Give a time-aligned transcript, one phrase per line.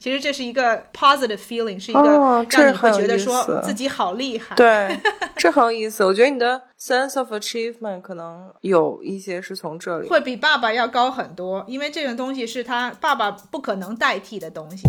[0.00, 2.02] 其实这是一个 positive feeling，是一个
[2.48, 4.56] 让你会觉得说自己好厉害。
[4.56, 4.98] 对，
[5.36, 6.02] 这很有意思。
[6.02, 10.08] 我觉得你的 sense of achievement 可能有一些是从这里。
[10.08, 14.88] 会比爸爸要高很多，因为这种东西是他爸爸不可能代替的东西。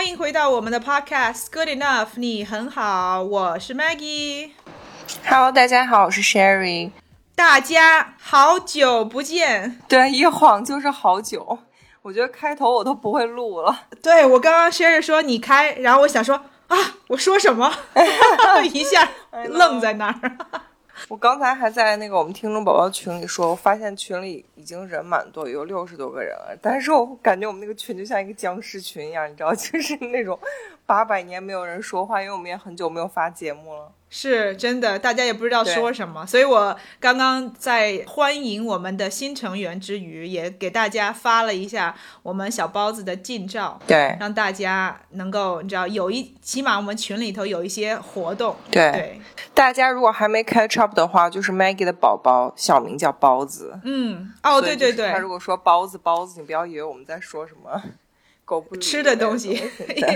[0.00, 6.90] 欢迎回到我们的 podcast Good Enough，你很好，我是 Maggie，Hello，大家好，我是 Sherry。
[7.34, 9.78] 大家好久不见。
[9.86, 11.58] 对，一晃就是好久。
[12.00, 13.78] 我觉得开头我都不会录了。
[14.02, 16.34] 对我刚刚 Sherry 说你开，然后我想说
[16.68, 16.76] 啊，
[17.08, 17.70] 我说什么，
[18.72, 19.06] 一下
[19.50, 20.38] 愣在那儿。
[21.10, 26.56] 我刚才还在那个我们听众宝宝群里说，我发现群里已经人蛮多，有六十多个人了。
[26.62, 30.38] 但是我感觉我们那个群就像一个僵尸群一样，你知道， 就是那种
[30.86, 33.90] 八百年没有人说话，因为我们也很久没有发节目了。
[34.10, 41.94] 是真的，大家也不知道说什么，所以我刚刚在欢迎我们的新成员之余，也给大家发了一下
[42.24, 44.16] 我们小包子的近照，对。
[44.18, 49.20] 让大家能够你知道有一起码我们群里头有一些活动，对对，
[49.54, 53.78] 大家如果还没 catch up 的话，就是 Maggie 的宝宝小名叫包子。
[53.84, 55.08] 嗯，哦，对对对。
[55.12, 57.80] 他，如果说包子包子，你不要以为我们在说什么
[58.50, 59.50] 狗不理吃的东西，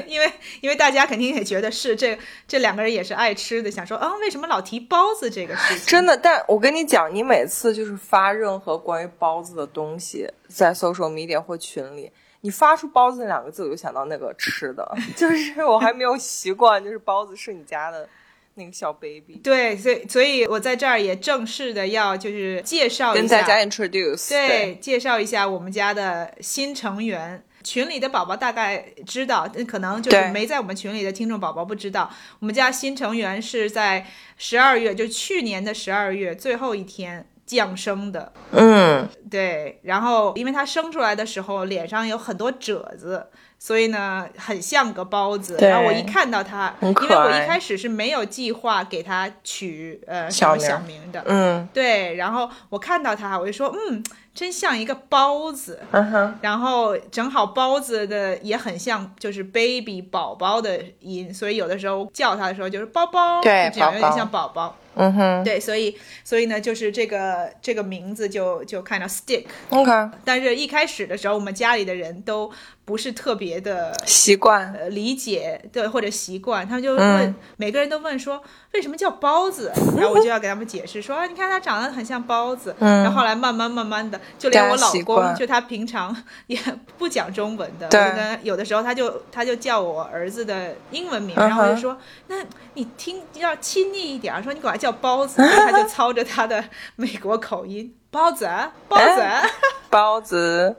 [0.09, 2.19] 因为因为大家肯定也觉得是这
[2.49, 5.87] 这两个人也是爱吃的，想说啊，为什么老提包子这个事情？
[5.87, 14.85] 真的，但我跟你讲，你每次就是发任何关于包子的东西，在 social media 或群里，你发出包子那两个字，我就想到那个吃的，
[15.15, 18.09] 就是我还没有习惯，就是包子是你家的
[18.57, 27.45] 那个小 baby，对，所以所以我在这儿也正式的要就是介绍一下，跟大家 introduce，对，介绍一下我们家的新成员。
[27.65, 32.09] 群里的宝宝大概知道，可能就是没在我们群里的听众宝宝不知道，
[32.39, 38.33] 我们家新成员是在十二月，就去年的十二月最后一天降生的。
[38.53, 43.27] 嗯，对，然后因为他生出来的时候脸上有很多褶子，
[43.59, 45.57] 所以呢很像个包子。
[45.61, 51.69] 然后我一看到他，因为我一开始是没有计划给他取呃什么小名的，嗯。
[51.73, 54.03] 对，然后我看到他，我就说嗯，
[54.35, 55.81] 真像一个包子。
[55.93, 64.77] 嗯哼，然后正好包子的也很像，就是 baby 宝宝的音，所以有的时候叫他的时候就是包包，对就这样有点像宝宝。
[64.97, 69.45] 嗯哼对，所以所以呢，就是这个这个名字就就看到 stick。
[69.71, 69.91] ，OK，
[70.25, 72.49] 但是一开始的时候，我们家里的人都
[72.85, 78.41] 不是特别的习惯，呃理解，对或者习惯，他们就问、嗯每个人都问说
[78.75, 83.05] 为什么叫包子，然后我就要给他们解释说，啊你看他长得很像包子，嗯。
[83.05, 86.15] 然后后来慢慢慢慢的，就连我老公，就他平常
[86.49, 86.59] 也
[86.99, 91.97] 不讲中文的，对有的时候他就他就叫我儿子的英文名，然后我就说，
[92.27, 92.37] 那
[92.75, 96.63] 你听要亲昵一点，说你管他叫包子， 他就操着他的
[96.97, 99.43] 美国口音，包子啊，包子啊。
[99.89, 100.75] 包子，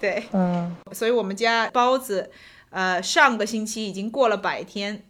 [0.00, 2.30] 对，嗯，所以我们家包子，
[2.70, 5.02] 呃，上个星期已经过了百天，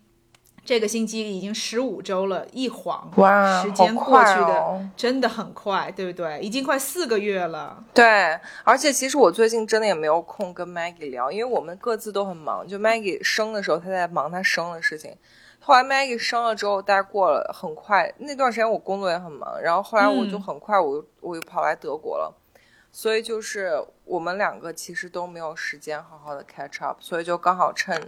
[0.64, 6.40] 这个星期已经十五周了，一晃，哇，时间过去的、哦真的很快，对不对？
[6.40, 7.84] 已经快四个月了。
[7.92, 12.66] 对，而且其实我最近真的也没有空跟 Maggie 聊，因为我们各自都很忙。
[12.66, 15.14] 就 Maggie 生的时候，她在忙她生的事情。
[15.60, 22.34] 后来 Maggie 生了之后，大概过了很快那段时间，我工作也很忙，然后后来我就嗯很快我又、我又跑来德国了，
[22.92, 27.98] 所以就是我们两个其实都没有时间好好的 catch up，所以就刚好趁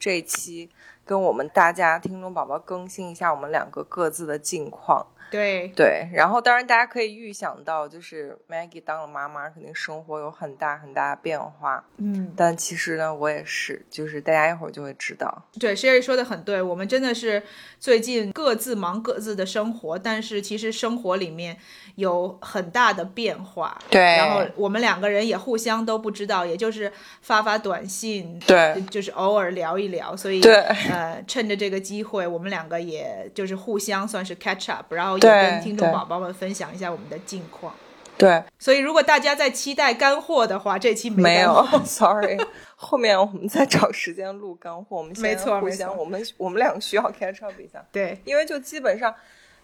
[0.00, 0.70] 这一期
[1.04, 5.06] 跟我们大家听众宝宝更新一下我们两个各自的近况。
[5.30, 11.84] 对，对，然后当然大家可以预想到，就是 Maggie 当了妈妈，肯定生活有很大很大的变化。
[11.98, 15.42] 嗯，但其实呢，我也是，就是大家一会儿就会知道。
[15.58, 17.42] 对，Sherry 说的很对，我们真的是
[17.78, 21.56] 最近各自忙各自的生活，但是其实生活里面
[21.96, 23.78] 有很大的变化。
[23.88, 26.90] 对然后我们两个人也互相都不知道，也就是
[27.22, 30.54] 发发短信，对就是偶尔聊一聊，所以对
[30.90, 37.74] 呃，趁着这个机会，我们两个也就是互相算是 catch up，然后也对跟听众宝宝们分享一下我们的近况。
[38.18, 42.38] 对，所以，如果大家在期待干货的话，这期干没有， sorry，
[42.76, 44.98] 后面我们再找时间录干货。
[44.98, 49.14] 我们先没错互相，我们我们两个需要 catch up 一下，对，因为就基本上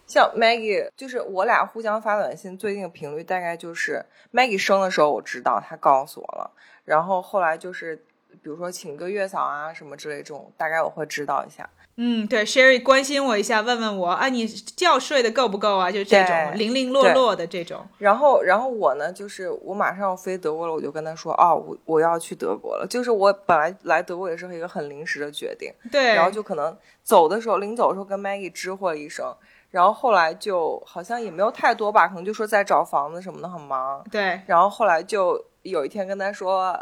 [0.07, 4.03] 像 Maggie，就是我俩互相发短信，最近的频率大概就是
[4.33, 6.49] Maggie 生的时候我知道，她告诉我了，
[6.83, 7.95] 然后后来就是
[8.41, 11.69] 比如说请个月嫂啊什么之类这种，大概我会知道一下。
[11.99, 15.91] 嗯，对，Sherry 关心我一下，问问我啊，你觉睡得够不够啊？
[15.91, 17.83] 就这种零零落落的这种。
[17.97, 22.85] 然后，然后我呢，就是我马上要飞德国了，我就跟他说，哦，我我要去德国了。
[22.87, 29.35] 就是我本来来德国也是一个很临时的决定，对，然后就可能走的时候，临走的时候跟 Maggie 知会了一声，
[29.71, 36.79] 然后后来就好像也没有太多吧，可能就说在找房子什么的很忙，对然后后来就有一天跟他说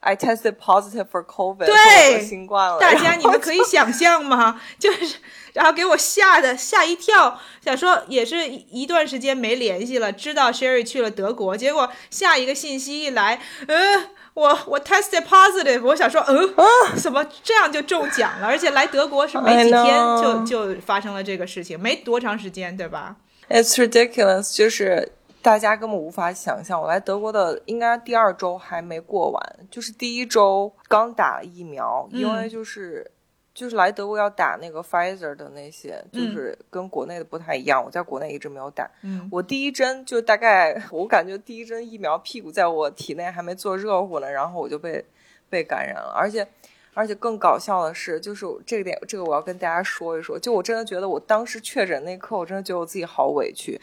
[0.00, 2.78] ，I tested positive for COVID，对。
[2.80, 4.60] 大家你们可以想象吗？
[4.78, 5.16] 就是，
[5.52, 16.54] 然后给我吓的吓一跳，想说也是一段时间没联系了，知道 Sherry 去了德国，结果下一个信息一来，嗯、我我 tested positive，我想说，嗯，
[16.96, 18.46] 怎么这样就中奖了？
[18.46, 23.16] 而且来德国是没几天就就发生了这个事情，没多长时间，对吧
[23.48, 25.12] ？It's ridiculous，就是
[25.42, 26.80] 大家根本无法想象。
[26.80, 33.10] 我来德国的应该第二周还没过完，就是第一周刚打了疫苗，因为嗯就是。
[33.52, 37.84] 就是来德国要打那个 Pfizer 的那些，就嗯是跟国内的不太一样。
[37.84, 45.04] 我在国内一直没有打，嗯，我第一针就大概，我感觉第一针疫苗屁股在我体内还没做热乎呢，然后我就被
[45.50, 46.46] 被感染了，而且
[46.94, 53.78] 而且更搞笑的是，就是这个点，这个我要跟大家说一说，就我真的觉得我当时确诊那一刻，我真的觉得我自己好委屈，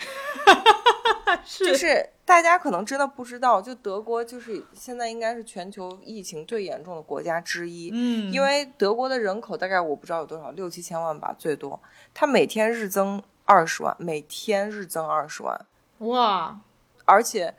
[1.43, 11.79] 就是大家可能真的不知道，就德国就是现在应该是全球疫情最严重的国家之一，嗯，因为德国的人口大概我不知道有多少，六七千万吧，最多，
[12.13, 15.65] 它每天日增二十万，每天日增二十万，
[15.99, 16.59] 哇，
[17.05, 17.53] 而且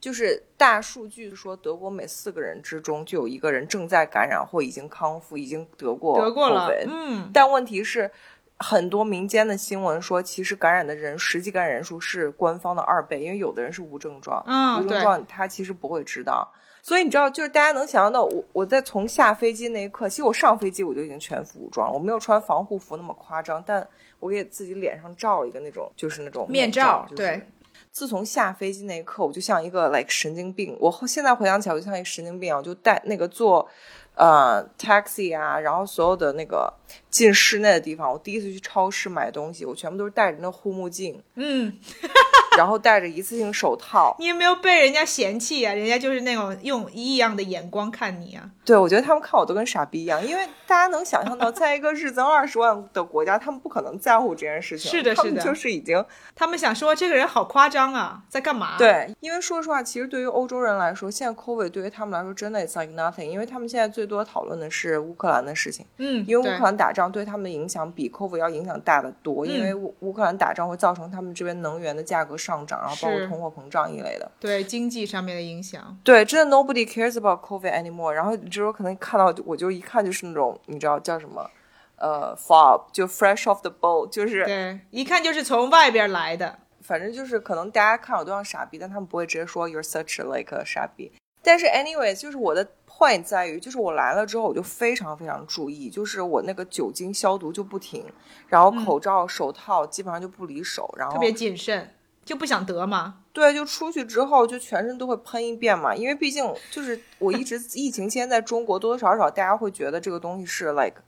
[0.00, 8.10] 就是大数据说，德国每四个人之中就有一个人正在感染或已经康复，已经得过得过了嗯，但问题是。
[8.58, 16.50] 很多民间的新闻说，其实感染的人实际感染人数是官方的二倍，因为有的人是无症状，嗯无症状他其实不会知道。
[16.82, 23.86] 所以你知道，就是大家能想象到，我我在从下飞机那一刻，其实我上飞机我就已经全副武装了，我没有穿防护服那么夸张，但
[24.20, 27.48] 我给自己脸上罩了一个那种，就是那种面罩，就是对。
[27.90, 30.76] 自从下飞机那一刻，我就像一个 like 神经病。
[30.80, 32.58] 我后现在回想起来，我就像一个神经病啊！
[32.58, 33.68] 我就带那个坐，
[34.14, 36.72] 呃，taxi 啊，然后所有的那个
[37.10, 41.72] 进室内的地方，我第一次去超市买东西，我全部都是戴着那护目镜，嗯，
[42.58, 44.16] 然后戴着一次性手套。
[44.18, 45.72] 你有没有被人家嫌弃啊？
[45.72, 48.50] 人家就是那种用异样的眼光看你啊。
[48.64, 54.90] 对，我觉得他们看我都跟傻逼一样，因为大家能想象到，在一个日增二十万的国家，他们不可能在乎这件事情。
[54.90, 56.02] 是的是的就是已经
[56.34, 74.30] 他们想说这个人好夸张啊，在干嘛？，对，因为说实话，其实对于欧洲人来说，现在 COVID 对于他们来说真的 it's like nothing，因为他们现在最多讨论的是乌克兰的事情，嗯，因为乌克兰打仗对他们的影响比 COVID 要影响大得多，因为嗯乌乌克兰打仗会造成他们这边能源的价格上涨，然后包括通货膨胀一类的。
[74.40, 75.96] 对经济上面的影响。
[76.02, 78.10] 对，真的 nobody cares about COVID anymore。
[78.10, 81.50] 然后你知道，可能看到我就一看就是那种你知道叫什么，
[81.96, 86.58] 呃，fob 就 fresh off the boat，就是对，一看就是从外边来的。
[86.82, 91.10] 反正就是可能大家看我都像傻逼，但他们不会直接说 you're such a like a 傻逼。
[91.42, 98.04] 但是 anyway，就是我的 point 在于，就是我来了之后，我就非常非常注意，就是我那个酒精消毒就不停，
[98.46, 101.92] 然后口罩、手套基本上就不离手，然后特别谨慎，
[102.24, 103.16] 就不想得嘛。
[103.32, 111.02] 对，就出去之后就全身都会喷一遍嘛，因为毕竟就是我一直 疫情期间在中国多多少少大家会觉得这个东西是 like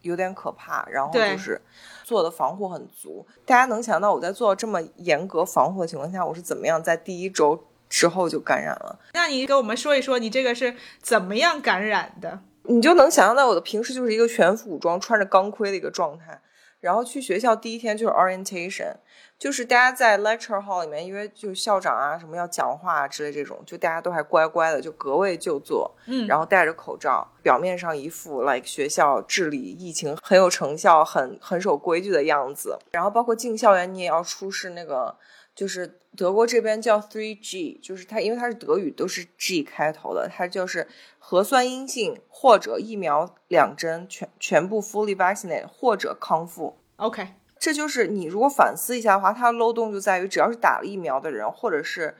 [0.00, 1.60] 有点可怕，然后就是
[2.02, 3.26] 做的防护很足。
[3.44, 7.62] 大家能想到我在做这么严格防护的情况下，我是怎么样在第一周
[7.96, 8.98] 之后就感染了？
[9.14, 12.40] 那你给我们说一说，你这个是怎么样感染的？
[12.64, 16.42] 你就能想象到我的平时就是一个全副武装、穿着钢盔的一个状态。
[16.78, 18.92] 然后去学校第一天就是 orientation，
[19.38, 32.78] 就是大家在 lecture hall 里面，因为就校长啊什么要讲话啊之类这种，就大家都还乖乖的，就隔位就坐，嗯然后戴着口罩，表面上一副 like 学校治理疫情很有成效、很很守规矩的样子。
[32.92, 35.16] 然后包括进校园，你也要出示那个，
[35.56, 40.86] 就是德国这边叫 three G，就是它因为它是德语都是 G 开头的，它就是
[41.18, 46.76] 核酸阴性或者疫苗两针全全部 fully vaccinated 或者康复。
[46.96, 52.14] OK，这就是你如果反思一下的话，它的漏洞就在于，只要是打了疫苗的人，或者是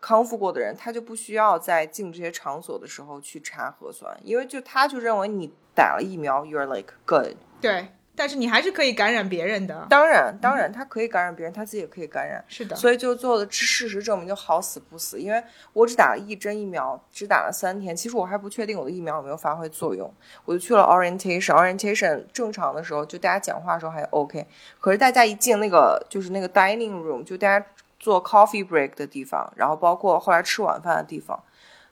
[0.00, 7.36] 康复过的人，他就不需要在进这些场所的时候去查核酸，因为就他就认为你打了疫苗，you're like good。
[7.60, 9.86] 对，但是你还是可以感染别人的。
[9.90, 12.42] 当然，当然，他可以感染别人，他自己也可以感染。
[12.48, 15.20] 是的，所以就做的事实证明，就好死不死。
[15.20, 15.42] 因为
[15.72, 20.12] 我只打了一针疫苗，只打了三天，其实我还不确定我的疫苗有没有发挥作用。
[20.44, 24.46] 我就去了 orientation，orientation 正常的时候，就大家讲话的时候还 OK，
[24.80, 27.66] 可是大家一进那个就是那个 dining room，就大家
[28.00, 31.42] 做 coffee break 的地方，然后包括后来吃晚饭的地方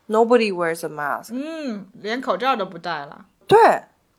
[0.08, 1.30] ，nobody wears a mask。
[1.32, 3.26] 嗯，连口罩都不戴了。
[3.46, 3.58] 对，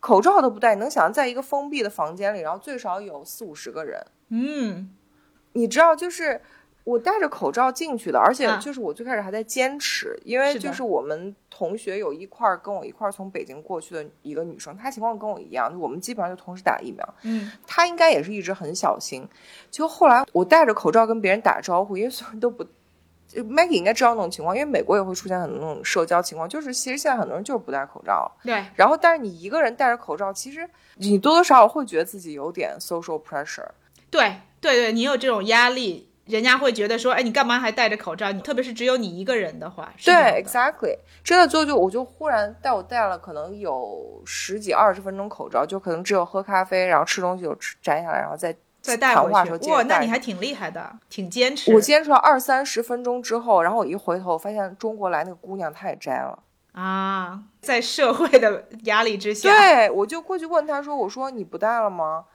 [0.06, 4.06] 口罩都不戴，你能想象在一个封闭的房间里，然后最少有四五十个人。
[4.30, 4.92] 嗯，
[5.54, 6.40] 你知道，就是
[6.84, 19.28] 我戴着口罩进去的，而且啊就是我最开始还在坚持，因为就是我们同学有一块儿跟我一块儿从北京过去的一个女生，她情况跟我一样，我们基本上就同时打疫苗，嗯，她应该也是一直很小心。
[19.72, 22.64] 就后来我戴着口罩跟别人打招呼，因为所有人都不。
[23.36, 28.32] 就 Maggie 应该知道那种情况，因为美国也会出现很多那种社交情况，就是其实现在很多人就是不戴口罩。
[28.44, 33.68] 对，然后，但是你一个人戴着口罩，其实你多多少少会觉得自己有点 social pressure。
[34.10, 38.32] 对，对，对，你有这种压力，人家会觉得说，哎，你干嘛还戴着口罩？
[38.32, 49.72] 你特别是只有你一个人的话，对，exactly，真的就就我就忽然带我戴了可能有十几二十分钟口罩，就可能只有喝咖啡，然后吃东西就吃摘下来，然后再再带谈话的时候回去。
[49.72, 51.74] 哇，那你还挺厉害的，挺坚持。
[51.74, 56.40] 我坚持了二三十分钟之后，然后我一回头，发现中国来那个姑娘她也摘了。
[56.74, 62.26] 啊，在社会的压力之下，对，我就过去问她说：“我说你不戴了吗？”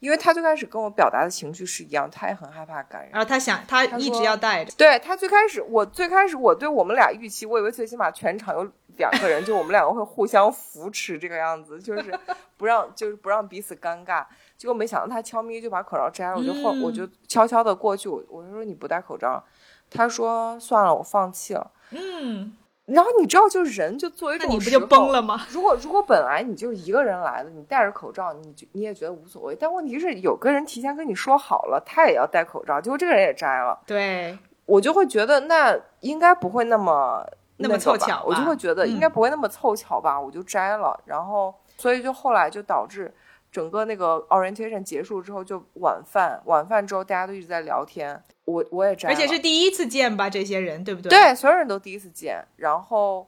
[0.00, 3.10] 因为她最开始跟我表达的情绪是一样，她也很害怕感染。
[3.12, 4.72] 然后他想，他一直要戴着。
[4.78, 12.18] 对他最开始，我最开始我对我们俩预期，我以为最起码全场有两个人，就我们两个会互相扶持这个样子，就是
[12.56, 14.24] 不让就是不让彼此尴尬。
[14.60, 19.42] 结果没想到他悄咪就把口罩摘了，我就后、嗯我就悄悄的过去，我我就说你不戴口罩，
[19.88, 21.70] 他说算了，我放弃了。
[21.92, 25.22] 嗯，然后你知道，就是人就作为这那你不就崩了？
[25.22, 25.46] 吗？
[25.48, 29.56] 如果如果本来你就是一个人来的，你戴着口罩，你就你也觉得无所谓。
[29.58, 33.80] 但问题是，有个人提前跟你说好了，他也要戴口罩，结果这个人也摘了。
[33.86, 37.26] 对，我就会觉得那应该不会那么
[37.56, 43.10] 那么凑巧吧我就会觉得嗯应该不会那么凑巧吧，我就摘了，然后所以就后来就导致
[43.50, 51.10] 整个那个 orientation 结束之后就晚饭，晚饭之后大家都一直在聊天，我我也摘了，而且是第一次见吧，这些人对不对？
[51.10, 53.26] 对所有人都第一次见，然后。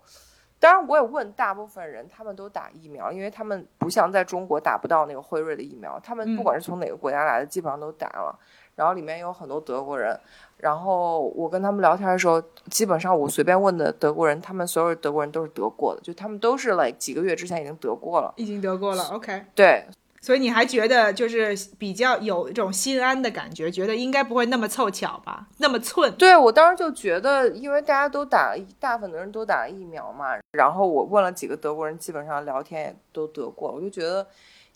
[0.62, 8.38] 当然，我也问大部分人，他们都打疫苗，因为他们不像在中国打不到那个辉瑞的疫苗，他们嗯不管是从哪个国家来的，基本上都打了。
[8.76, 10.16] 然后里面有很多德国人，
[10.58, 18.32] 然后我跟他们聊天的时候，基本上我随便问的德国人，他们所有德国人都是得过的，就他们都是 like 几个月之前已经得过了。
[18.36, 19.44] 已经得过了，OK。
[19.56, 19.84] 对，
[20.22, 26.14] 所以你还觉得就是比较有一种心安的感觉，觉得应该不会那么凑巧吧，那么寸。
[26.14, 34.24] 对我当时就觉得，因为大家都打了，大部分的人都打了疫苗嘛，然后我问了几个德国人，基本上聊天也都得过，我就觉得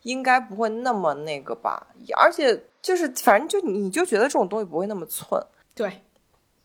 [0.03, 1.87] 应该不会那么那个吧，
[2.17, 5.41] 而且就是反正就你就觉得这种东西不会那么寸。
[5.77, 6.03] 对，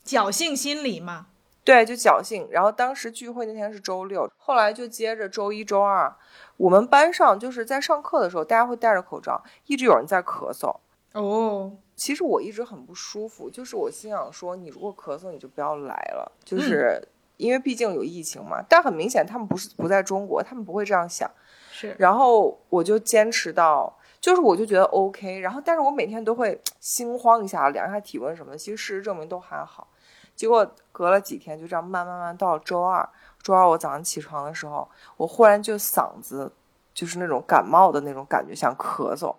[0.04, 1.28] 侥幸心理嘛。
[1.64, 2.48] 对，就侥幸。
[2.50, 6.12] 然后当时聚会那天是周六，后来就接着周一、周二，
[6.58, 10.76] 我们班上就是在上课的时候，大家会戴着口罩，一直有人在咳嗽。
[11.14, 17.06] 哦，其实我一直很不舒服，就是我心想说，你如果咳嗽，你就不要来了，就是
[17.38, 18.64] 因为毕竟有疫情嘛。
[18.68, 21.30] 但很明显，他们不是不在中国，他们不会这样想。
[21.72, 29.88] 是，然后我就坚持到，就是我就觉得 OK，然后但是我每天都会心慌一下，量一下体温什么的，其实事实证明都还好。
[30.36, 33.08] 结果隔了几天，就这样慢慢慢到了周二，
[33.42, 36.52] 周二我早上起床的时候，我忽然就嗓子
[36.94, 39.36] 就是那种感冒的那种感觉，想咳嗽，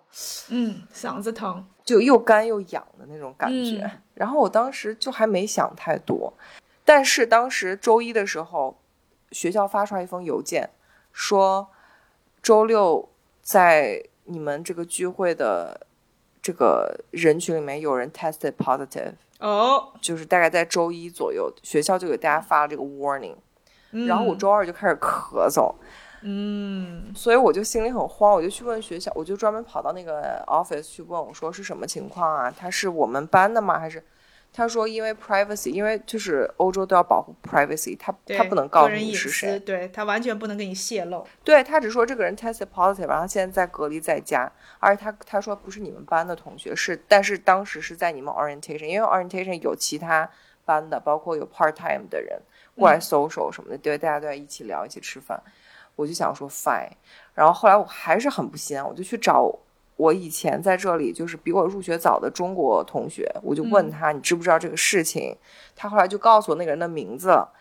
[0.49, 1.65] 嗯，嗓子疼。
[1.83, 3.81] 就又干又痒的那种感觉。
[3.83, 6.31] 嗯然后我当时就还没想太多，
[6.85, 8.79] 但是当时周一的时候，
[9.31, 10.69] 学校发出来一封邮件，
[11.11, 11.67] 说
[12.41, 13.09] 周六
[13.41, 15.87] 在你们这个聚会的
[16.41, 23.35] 这个人群里面有人 tested positive，哦，就是大概在周一左右，学校就给大家发了这个 warning。
[23.91, 25.71] 嗯然后我周二就开始咳嗽，
[26.21, 32.49] 嗯所以我就心里很慌，我就去问学校，我就专门跑到那个 office 去问我说是什么情况啊？
[32.49, 33.77] 他是我们班的吗？
[33.77, 34.03] 还是
[34.55, 41.25] 他说因为 privacy，因为就是欧洲都要保护 privacy，他他不能告诉你是谁，，对他完全不能给你泄露。
[41.43, 50.29] 对他只说这个人 tested positive，然后现在在隔离在家，而且他他说不是你们班的同学，是但是当时是在你们 orientation，因为 orientation 有其他
[50.63, 52.39] 班的，包括有 part time 的人
[52.75, 55.41] 过来 social 什么的，对，大家都在一起聊，一起吃饭。
[55.95, 56.89] 我就想说 fine，
[57.33, 59.51] 然后后来我还是很不心安，我就去找
[59.95, 65.35] 我以前在这里就是比我入学早的中国同学，我就问嗯他、你知不知道这个事情，
[65.75, 67.51] 他后来就告诉我那个人的名字了。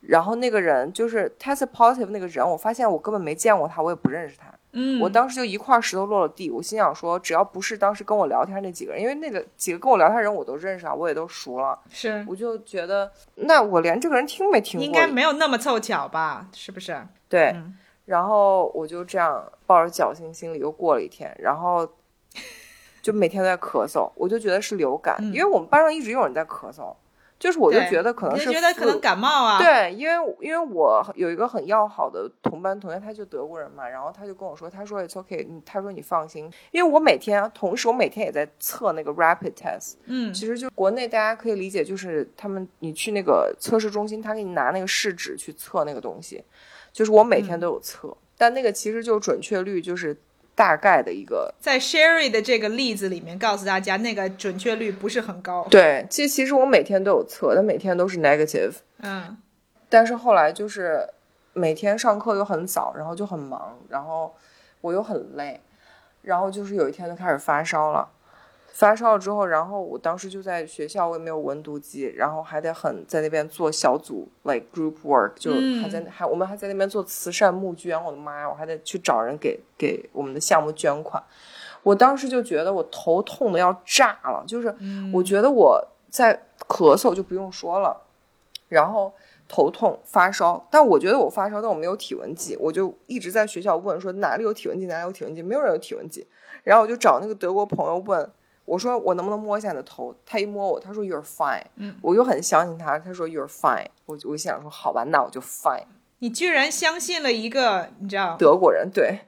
[0.00, 4.46] 然后那个人就是 test positive 那个人，我发现我根本没见过他，我也不认识他。
[4.72, 16.46] 嗯，我当时就一块石头落了地，我心想说，只要不是当时跟我聊天那几个人，因为那个几个跟我聊天人我都认识啊，我也都熟了，是我就觉得，那我连这个人听没听过，应该没有那么凑巧吧？
[16.54, 16.96] 是不是？
[17.28, 17.52] 对。
[17.54, 21.88] 嗯然后我就这样抱着侥幸心理又过了一天，然后
[23.02, 26.94] 就每天都在咳嗽，我就觉得是流感，嗯因为我们班上一直有人在咳嗽，
[27.38, 46.44] 就是我就觉得可能是就觉得可能感冒啊。，对，因为因为我有一个很要好的同班同学，他就德国人嘛，然后他就跟我说，他说 it's okay，他说你放心，因为我每天同时我每天也在测那个 rapid test，嗯其实就国内大家可以理解，就是他们你去那个测试中心，他给你拿那个试纸去测那个东西，
[46.92, 50.16] 就是我每天嗯都有测，但那个其实就准确率就是
[50.54, 51.52] 大概的一个。
[51.60, 55.66] 在 Sherry 的这个例子里面，告诉大家那个准确率不是很高。
[55.70, 59.36] 对，其实其实我每天都有测，但每天都是 negative，嗯
[59.88, 61.08] 但是后来就是
[61.52, 64.34] 每天上课又很早，然后就很忙，然后
[64.80, 65.60] 我又很累，
[66.22, 68.08] 然后就是有一天就开始发烧了。
[68.72, 81.22] 发烧了之后，然后我当时就在学校，我也没有温度计，然后还得很在那边做小组，like group work，就还在、还我们还在那边做慈善募捐，我的妈呀，我还得去找人给给我们的项目捐款。
[81.82, 84.74] 我当时就觉得我头痛的要炸了，就是
[85.12, 88.00] 我觉得我在咳嗽就不用说了，
[88.68, 89.12] 然后
[89.48, 96.26] 头痛发烧，但我觉得我发烧，但我没有体温计，我就一直在学校问说哪里有体温计，哪里有体温计，没有人有体温计，
[96.62, 98.30] 然后我就找那个德国朋友问。
[98.70, 100.14] 我说我能不能摸一下你的头？
[100.24, 101.64] 他一摸我，他说 You're fine。
[101.74, 103.86] 嗯，我又很相信他，他说 You're fine。
[104.06, 105.82] 我我想说好吧，那我就 fine。
[106.20, 108.36] 你居然相信了一个，你知道？
[108.38, 109.22] 德国人对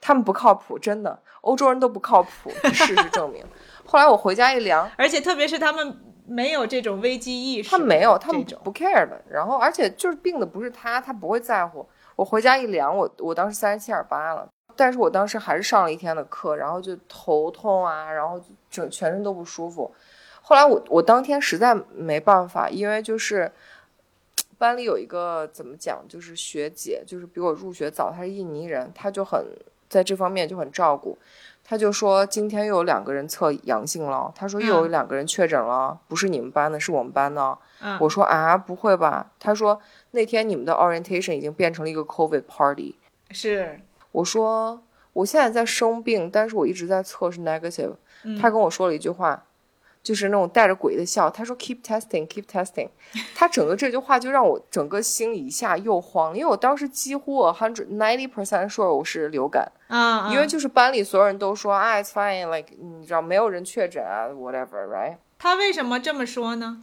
[0.00, 3.44] 他们不靠谱，真的，欧洲人都不靠谱， 事实证明。
[3.84, 9.22] 后来我回家一量，而且特别是他们没有这种危机意识，他没有，他们不 care 的。
[9.30, 11.88] 然后，而且就是病的不是他，他不会在乎。
[12.16, 14.48] 我回家一量，我我当时三十七点八了，
[14.80, 19.94] 但是我当时还是上了一天的课，然后就头痛啊，然后就整全身都不舒服。
[20.40, 23.52] 后来我我当天实在没办法，因为就是
[24.56, 29.44] 班里有一个怎么讲，就是学姐，就是比我入学早，她是印尼人，她就很
[29.86, 31.18] 在这方面就很照顾。
[31.62, 37.58] 她就说今天又有两个人测阳性了，她说又有嗯两个人确诊了，不是你们班的，是我们班的。
[37.82, 39.30] 嗯，我说啊，不会吧？
[39.38, 39.78] 她说
[40.12, 42.96] 那天你们的 orientation 已经变成了一个 COVID party。
[43.32, 43.78] 是
[44.12, 47.94] 我说我现在在生病，但是我一直在测是 negative。
[48.24, 49.44] 嗯他跟我说了一句话，
[50.02, 51.30] 就是那种带着鬼的笑。
[51.30, 52.88] 他说 keep testing, keep testing。
[53.34, 65.16] 他整个这句话就让我整个心一下又慌，因为我当时几乎 hundred ninety percent sure 我是流感，啊，因为就是班里所有人都说啊 it's fine，like 你知道没有人确诊啊 whatever，right？
[65.38, 66.82] 他为什么这么说呢？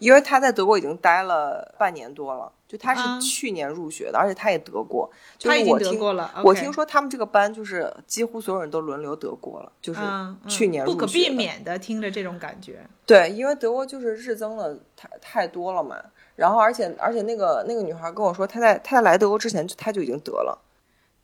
[0.00, 5.08] 因为他在德国已经待了半年多了，就他啊是去年入学的，而且他也得过。
[5.38, 6.34] 就他已经是我听得过了。
[6.42, 12.80] 我听说他们这个班就是几乎所有人都轮流得过了，就是嗯，嗯去年不可入学的避免的听着这种感觉。
[13.06, 15.96] 对，因为德国就是日增的太太多了嘛。
[16.36, 20.58] 然后而且而且那个那个女孩跟我说，她在她在来德国之前她就已经得了，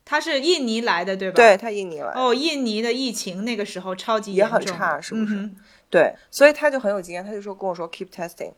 [0.05, 1.35] 她是印尼来的，对吧？。
[1.35, 5.55] 对她印尼来的，哦，印尼的疫情那个时候超级也很差是不是嗯
[5.89, 8.51] 对，所以她就很有经验，她就说跟我说 keep testing。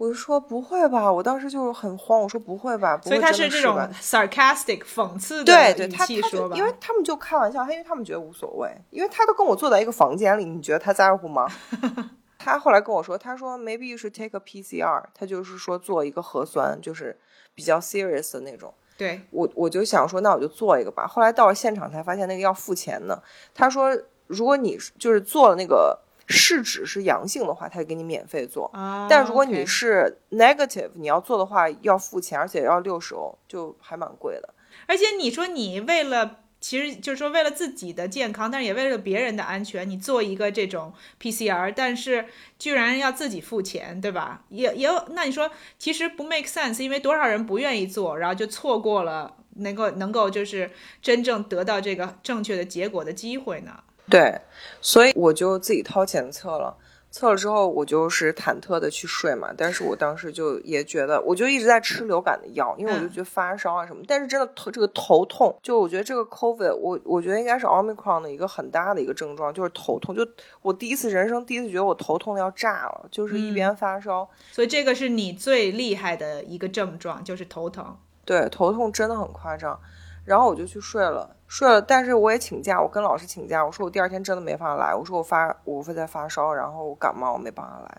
[0.00, 11.46] 我就说不会吧，我当时就是很慌，我说不会吧，不所以他是这种 sarcastic 讽刺的对对，语他他就气说吧，因为他们就开玩笑，他因为他们觉得无所谓，因为他都跟我坐在一个房间里，你觉得他在乎吗？
[12.42, 17.20] 他后来跟我说，他说 maybe you should take a PCR，他就是说做一个核酸，就是
[17.54, 18.72] 比较 serious 的那种。
[18.96, 21.06] 对我我就想说，那我就做一个吧。
[21.06, 23.22] 后来到了现场才发现那个要付钱的。
[23.54, 23.94] 他说，
[24.28, 25.98] 如果你就是做了那个
[26.30, 28.70] 试纸是阳性的话，他就给你免费做。
[28.72, 34.54] 啊，但如果你是 negative，你要做的话要付钱，而且要六十欧，就还蛮贵的。
[34.86, 42.26] 而且你说你为了，其实就是说为了自己的健康，但是也为了别人的安全，你做一个这种 PCR，但是
[42.58, 44.44] 居然要自己付钱，对吧？
[44.50, 50.70] 也也有，那你说其实不 make sense，因为多少人不愿意做，然后就错过了能够能够就是
[51.02, 53.82] 真正得到这个正确的结果的机会呢？
[54.10, 54.40] 对，
[54.80, 56.76] 所以我就自己掏钱测了。
[57.12, 59.50] 测了之后，我就是忐忑的去睡嘛。
[59.56, 64.00] 但是我当时就也觉得，我就一直在吃流感的药，因为我就嗯觉得发烧啊什么。
[64.06, 70.14] 但是真的头这个头痛，就我觉得这个 COVID，我我觉得应该是 Omicron 的一个很大的一个症状，就是头痛。
[70.14, 70.24] 就
[70.62, 77.96] 我第一次人生第一次觉得我头痛的要炸了，就是一边发烧，所以这个是你最厉害的一个症状，就是头疼。
[78.24, 79.76] 对，头痛真的很夸张。
[80.24, 87.98] 然后我就去睡了，睡了，但是我也请假，我跟老师请假，我说我第二天真的没法来，我说我发我会在发烧，然后我感冒，我没办法来，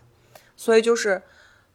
[0.56, 1.20] 所以就是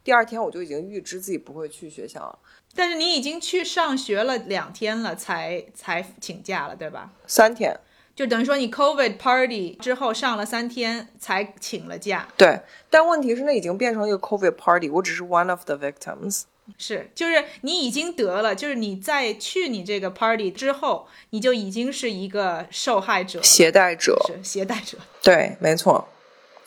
[0.03, 2.39] 第二天我就已经预知自己不会去学校了，
[2.73, 7.11] 但是你已经去上学了两天了，才才请假了，对吧？
[7.27, 7.79] 三天，
[8.15, 12.59] 就等于说你 COVID party 之后上了三天才请了假，对，
[12.89, 16.45] 但问题是那已经变成一个 COVID party，我只是 one of the victims。
[16.77, 24.97] 是，就是你已经得了，就是你在去你这个 party 之后，你就已经是一个受害者，携带者，是携带者。
[25.23, 26.07] 对，没错。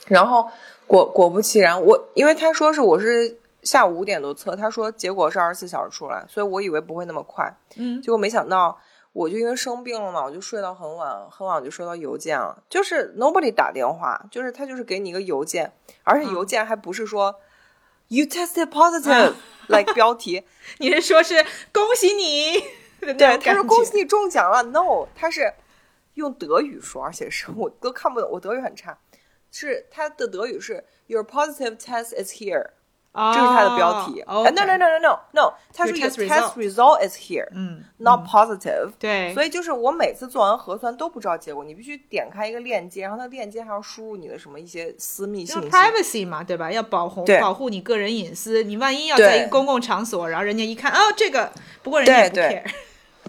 [0.06, 0.50] 然后
[0.86, 7.54] 果果不其然，我因为他说是我是下午五点多测，他说结果是二十四小时出来，所以我以为不会那么快。
[7.76, 8.76] 嗯，结果没想到，
[9.12, 15.70] 我就因为生病了嘛，我就睡到很晚，很晚我就收到邮件了，就是 nobody 打电话，就是他就是给你一个邮件，
[16.02, 17.36] 而且邮件还不是说、
[18.10, 19.34] you tested positive、
[19.68, 20.44] like 标题，
[20.78, 22.62] 你是说是恭喜你
[23.00, 23.38] 对？
[23.38, 24.62] 他说恭喜你中奖了。
[24.64, 25.54] No，他是
[26.14, 28.98] 用德语说，而且是我都看不懂，我德语很差。
[29.52, 32.70] 是他的德语是 Your positive test is here，、哦，
[33.12, 34.22] 这是他的标题。
[34.26, 38.92] no no no no no no，他说 Your Your test result is here，嗯，not positive。
[38.98, 45.68] 对，所以就是我每次做完核酸都不知道结果，你必须点开一个链接，然后那个链接还要输入你的什么一些私密就信息。
[45.68, 46.70] privacy 嘛，对吧？
[46.70, 48.62] 要保护保护你个人隐私。
[48.62, 51.50] 你万一要在一个公共场所，然后人家一看，哦，这个，
[51.82, 52.64] 不过人家也不 care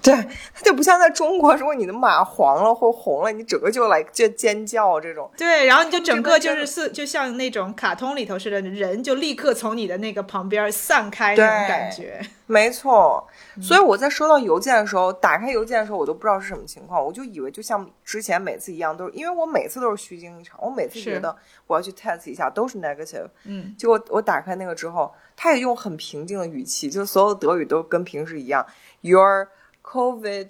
[0.01, 0.13] 对。
[0.53, 5.29] 它就不像在中国，如果你的马黄了或红了，你整个就来就尖叫这种。
[5.37, 12.21] 对，然后你就整个就是是就像那种卡通里头似的，人就立刻从你的那个旁边散开那种感觉。
[12.47, 21.33] 没错，嗯所以我在收到邮件的时候，打开邮件的时候，我都不知道是什么情况，我就以为就像之前每次一样，都是因为我每次都是虚惊一场，我每次觉得
[21.65, 28.65] 我要去 test 一下都是 negative，嗯，结果我打开那个之后，他也用很平静的语气，就所有德语都跟平时一样
[28.99, 29.47] ，Your
[29.83, 30.49] COVID，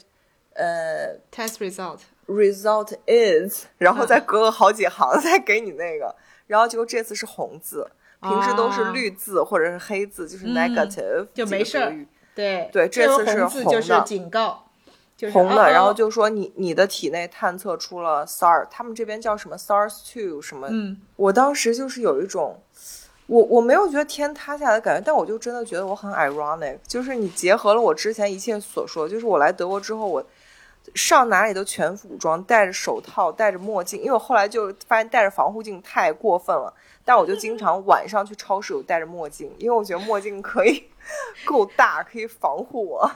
[0.54, 4.24] 呃 test result，result is，然后再嗯。
[4.26, 6.16] 隔个好几行再给你那个，
[6.48, 7.90] 然后结果这次是红字，
[8.22, 14.66] 平时都是绿字或者是黑字，就是嗯 negative，就没事对对这次是红字就是警告，
[15.18, 15.70] 就是红的，哦。
[15.70, 20.68] 然后哦就说你你的体内探测出了 SARS，他们这边叫什么 SARS two 什么？
[20.70, 22.62] 嗯，我当时就是有一种，
[23.32, 30.22] 我我没有觉得天塌下来的感觉，但我就真的觉得我很 ironic，就是你结合了我之前一切所说，就是我来德国之后，我
[30.96, 36.74] 上哪里都全副武装，戴着手套，戴着墨镜，因为我后来就发现戴着防护镜太过分了，
[37.06, 40.90] 但我就经常晚上去超市有戴着墨镜，因为我觉得墨镜可以
[41.48, 43.10] 够大，可以防护我。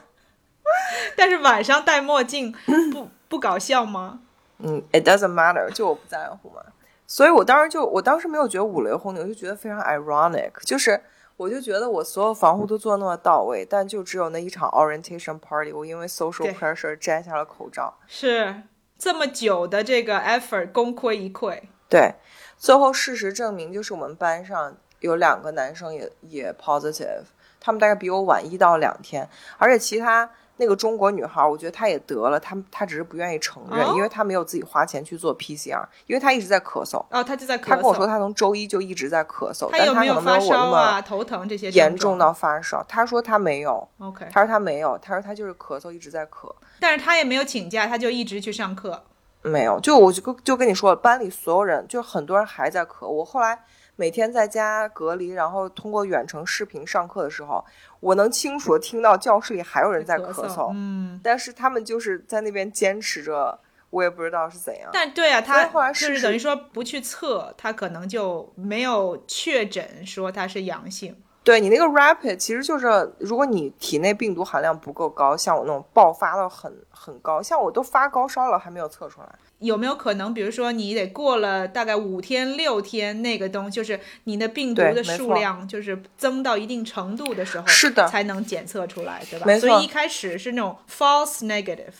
[1.18, 2.56] 但是晚上戴墨镜
[2.94, 4.22] 不不搞笑吗？
[4.60, 6.62] 嗯，it doesn't matter，就我不在乎嘛。
[7.08, 11.00] 所以我当时就，我当时没有觉得五雷轰顶，我就觉得非常 ironic，就是
[11.38, 17.94] 我就觉得我所有防护都做那么到位，但就只有那一场 orientation party，我因为 social pressure 摘下了口罩。
[18.08, 18.64] 是
[18.98, 21.62] 这么久的这个 effort 功亏一篑。
[21.88, 22.16] 对，
[22.58, 27.26] 最后事实证明，就是我们班上有两个男生也也 positive，
[27.60, 37.04] 他们大概比我晚一到两天，而且其他那个中国女孩，我觉得她也得了，她她只是不愿意承认，哦因为她没有自己花钱去做 PCR，因为她一直在咳嗽。
[37.10, 37.68] 哦，她就在咳嗽。
[37.68, 42.84] 她跟我说，她从周一就一直在咳嗽，但她可能没发有我那么烧啊、头疼这些严重到发烧。
[42.88, 46.50] 她说她没有，OK，她说她没有，她说她就是咳嗽一直在咳。
[46.80, 49.04] 但是她也没有请假，她就一直去上课。
[49.42, 53.06] 没有，就我就跟就跟你说了，班里所有人就很多人还在咳。
[53.08, 53.60] 我后来
[53.96, 57.64] 每天在家隔离，然后通过远程视频上课的时候，
[58.06, 64.92] 我能清楚的听到教室里还有人在咳咳嗽，嗯，但是他们就是在那边坚持着，我也不知道是怎样。
[64.94, 71.16] 但对啊，他就是等于说不去测，他可能就没有确诊说他是阳性。
[71.46, 72.88] 对你那个 rapid 其实就是，
[73.20, 79.30] 如果你体内病毒含量不够高，像我那种爆发的很很高，像我都发高烧了还没有测出来。
[79.60, 89.46] 有没有可能，比如说你得过了大概五天六天，那个东就是你的病毒的数量就是增到一定程度的时候，是的才能检测出来，对吧？
[89.46, 91.94] 没错所以一开始是那种 false negative。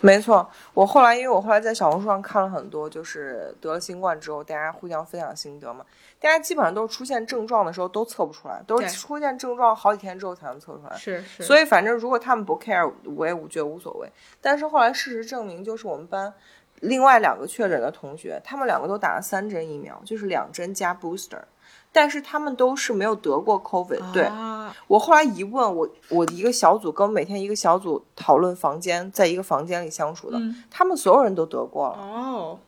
[0.00, 5.84] 没错，我后来因为我后来在小红书上看了很多，就是得了新冠之后，大家互相分享心得嘛，
[6.20, 10.96] 大家基本上都是出现症状的时候都测不出来，都是出现症状好几天之后才能测出来。
[10.96, 14.08] 是是，所以反正如果他们不 care，我也我觉得无所谓。
[14.40, 16.32] 但是后来事实证明，就是我们班
[16.80, 21.40] 另外两个确诊的同学，他们两个都打了三针疫苗，就是两针加 booster，
[21.92, 32.58] 但是他们都是没有得过 COVID、对，啊，我后来一问，我我的一个小组跟我每天一个小组讨论房间，在一个房间里相处的，嗯他们所有人都得过了，哦，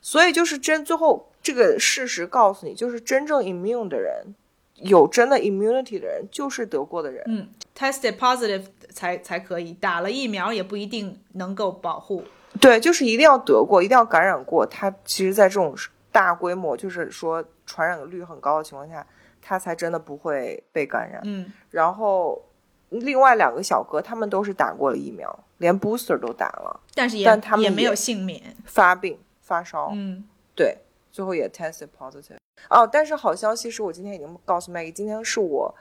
[0.00, 4.34] 所以就是真最后这个事实告诉你，就是真正 immune 的人，
[4.76, 7.22] 有真的 immunity 的人，就是得过的人。
[7.26, 12.24] 嗯，tested positive 才才可以，打了疫苗也不一定能够保护。
[12.60, 14.64] 对，就是一定要得过，一定要感染过。
[14.64, 15.74] 他其实，在这种
[16.10, 19.06] 大规模，就是说传染率很高的情况下，
[19.42, 21.20] 他才真的不会被感染。
[21.24, 22.42] 嗯，然后
[22.88, 28.42] 另外两个小哥，他们都是打过了疫苗，连 booster 都打了，但是也但他们也也没有幸免。
[28.64, 30.78] 发病发烧，嗯，对，
[31.12, 32.38] 最后也 tested positive。
[32.70, 35.74] 哦，但是好消息是我今天已经告诉 Maggie，今天是我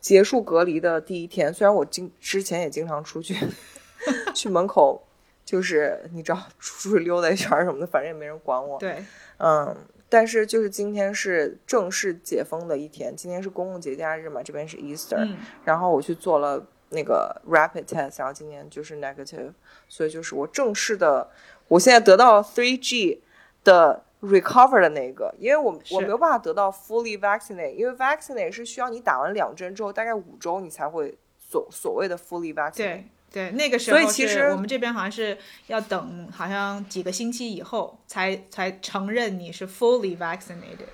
[0.00, 1.52] 结束隔离的第一天。
[1.52, 3.36] 虽然我经之前也经常出去
[4.34, 5.02] 去门口，
[5.44, 8.78] 就是你知道出去溜达一圈什么的，反正也没人管我。
[8.78, 9.04] 对，
[9.38, 9.74] 嗯，
[10.14, 19.50] 但是就是今天是正式解封的一天，今天是公共节假日嘛，这边是 Easter，、嗯然后我去做了那个 rapid test，然后今天就是 negative，
[19.88, 21.28] 所以就是我正式的，
[21.66, 23.24] 我现在得到 three G
[23.64, 33.02] 的 recover 的那个，因为我我没有办法得到 fully vaccinate，因为 vaccinate 是需要你打完两针之后大概五周你才会所所谓的 fully vaccinate。
[33.34, 40.86] 对对，那个时候所以其实我们这边好像是要等好像几个星期以后才才承认你是 fully vaccinated。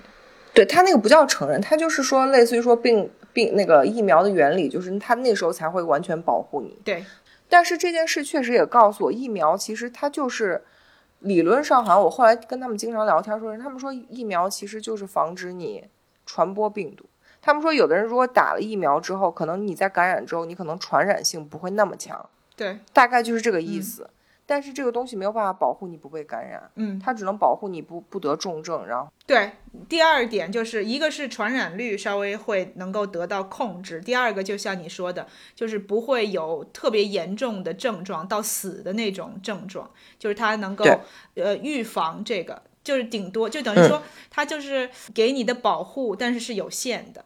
[0.51, 6.75] 对他那个不叫承认，他就是说类似于说病病那个疫苗的原理，就是他那时候才会完全保护你。
[6.83, 7.05] 对，
[7.47, 10.63] 但是这件事确实也告诉我，疫苗其实它就是
[11.19, 15.85] 理论上，好像我后来跟他们经常聊天说，他们说疫苗其实就是防止你
[16.25, 17.05] 传播病毒。
[17.41, 24.09] 他们说，有的人如果打了疫苗之后，可能你在感染之后，你可能传染性不会那么强，对，大概就是这个意思。
[24.43, 29.51] 但是这个东西没有办法保护你不被感染，嗯，它只能保护你不不得重症，然后对。
[29.87, 35.25] 第二点就是一个是传染率稍微会能够得到控制，第二个就像你说的，
[35.55, 40.83] 就是不会有特别严重的症状到死的那种症状，就是它能够
[41.35, 42.61] 呃预防这个。
[42.83, 47.23] 就是顶多就等于嗯说，它就是给你的保护，但是是有限的。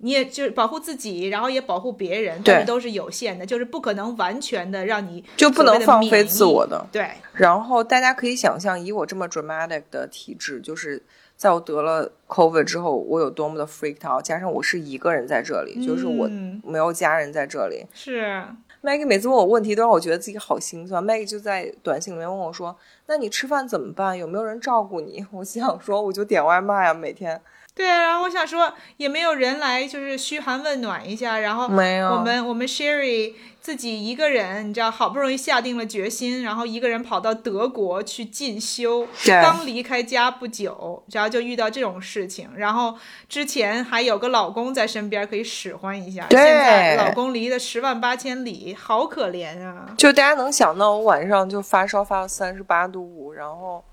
[0.00, 6.86] 你也就是保护自己，然后也保护别人，但是对都是有限的，就是不可能完全的让你就不能放飞自我的。
[6.92, 11.02] 对，然后大家可以想象，以我这么 dramatic 的体质，就是
[11.36, 17.84] 在我得了 COVID 之后，我有多么的 freaked out，加上我是一个人在这里，就是我嗯没有家人在这里。
[17.92, 18.44] 是
[18.82, 21.04] Maggie 每次问我问题，都让我觉得自己好心酸。
[21.04, 24.16] Maggie 就在短信里面问我说：“那你吃饭怎么办？
[24.16, 27.40] 有没有人照顾你？”我心想说，我就点外卖啊，每天
[27.78, 49.94] 对啊，然后我想说，也没有人来就是嘘寒问暖一下，然后没有我们我们 Sherry 自己一个人，你知道，好不容易下定了决心，然后一个人跑到德国去进修，对刚离开家不久，然后就遇到这种事情，然后之前还有个老公在身边可以使唤一下，对现在老公离得十万八千里，好可怜啊！
[49.96, 53.84] 就大家能想到，我晚上就发烧发到三十八度五，然后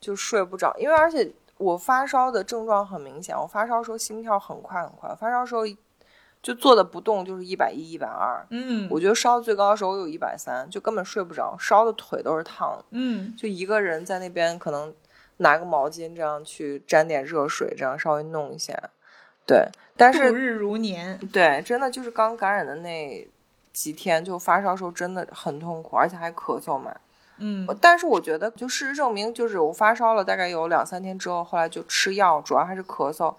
[0.00, 1.28] 就睡不着，因为而且
[1.62, 5.62] 我发烧的症状很明显，我发烧的时候心跳很快很快，发烧的时候
[6.42, 8.88] 就坐的不动就是一百一、一百二，嗯。
[8.90, 14.92] 我觉得烧最高的时候有一百三，就根本睡不着，烧的腿都是烫的，嗯，就一个人在那边可能
[15.36, 18.76] 拿个毛巾这样去沾点热水，这样稍微弄一下，
[19.46, 23.28] 对，但是度日如年，对，真的就是刚感染的那
[23.72, 26.92] 几天就发烧的时候真的很痛苦，而且还咳嗽嘛。
[27.44, 33.34] 嗯但是我觉得，就事实证明，就是我发烧了大概有两三天之后，后来就吃药，主要还是咳嗽。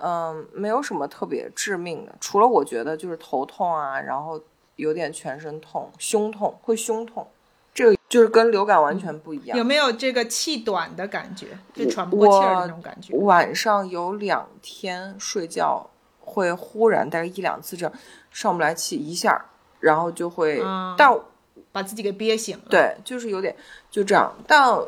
[0.00, 4.40] 嗯，没有什么特别致命的，除了我觉得就是头痛啊，然后
[4.76, 7.26] 有点全身痛、胸痛，会胸痛，
[7.74, 9.58] 这个就是跟流感完全不一样。
[9.58, 13.12] 有没有这个气短的感觉，就喘不过气儿的那种感觉？
[13.16, 15.84] 晚上有两天睡觉
[16.20, 17.92] 会忽然大概一两次这样
[18.30, 19.46] 上不来气一下，
[19.80, 21.12] 然后就会，啊但
[21.72, 22.64] 把自己给憋醒了。
[22.68, 23.54] 对，就是有点
[23.90, 24.32] 就这样。
[24.46, 24.78] 但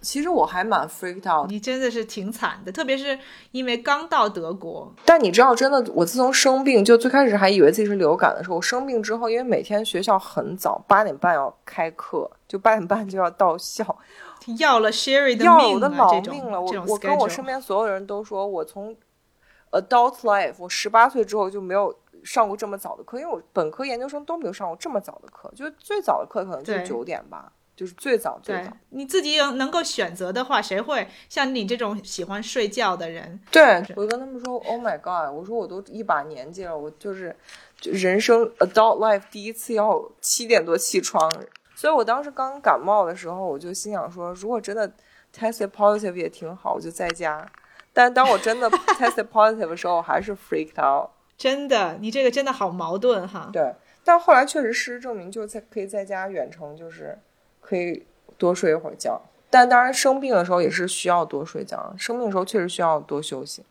[0.00, 1.48] 其实我还蛮 freaked out。
[1.48, 3.18] 你真的是挺惨的，特别是
[3.50, 13.96] 因为刚到德国，但你知道，真的，我自从生病，就最开始还以为自己是流感的时候，我生病之后，因为每天学校很早，八点半要开课，就八点半就要到校，
[14.58, 16.60] 要了 Sherry 的要命啊，我的老命了。
[16.60, 18.96] 我我跟我身边所有人都说，我从
[19.72, 28.72] adult life，我十八岁之后就没有上过这么早的课，因为我本科、研究生都没有上过这么早的课，就是最早的课可能就是对九点吧，就是最早最早。
[28.90, 33.40] 你自己有能够选择的话，谁会像你这种喜欢睡觉的人？
[33.50, 35.34] 对，我就跟他们说，Oh my God！
[35.34, 37.34] 我说我都一把年纪了，我就是
[37.80, 41.30] 就人生 adult life 第一次要七点多起床，
[41.74, 44.90] 所以我当时刚感冒的时候，我就心想说，如果真的
[45.32, 47.46] tested positive 也挺好，我就在家。
[47.92, 51.10] 但当我真的 tested positive 的时候，我还是 freaked out。
[51.38, 53.48] 真的，你这个真的好矛盾哈。
[53.52, 53.72] 对，
[54.04, 57.16] 但后来确实事实证明，就在可以在家远程，就是
[57.60, 58.04] 可以
[58.36, 59.22] 多睡一会儿觉。
[59.48, 63.62] 但当然生病的时候也是需要多睡觉，生病的时候确实需要多休息。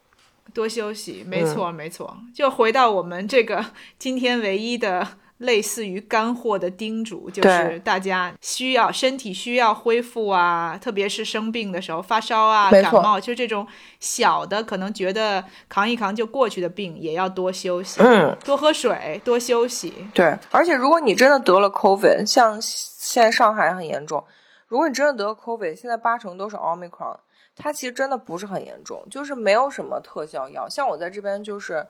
[0.54, 2.18] 多休息，没错、没错。
[2.34, 3.64] 就回到我们这个
[4.00, 5.06] 今天唯一的
[5.40, 13.66] 类似于干货的叮嘱，就是大家需要身体需要恢复啊，特别是生病的时候，发烧啊、感冒，就这种
[14.00, 19.94] 小的可能觉得扛一扛就过去的病，也要多休息，嗯，多喝水，多休息。
[20.14, 20.36] 对。
[20.52, 24.24] 而且如果你真的得了 COVID，像现在上海很严重，
[24.68, 27.18] 如果你真的得了 COVID，现在八成都是 Omicron，
[27.56, 30.68] 它其实真的不是很严重，就是没有什么特效药。
[30.68, 31.86] 像我在这边就是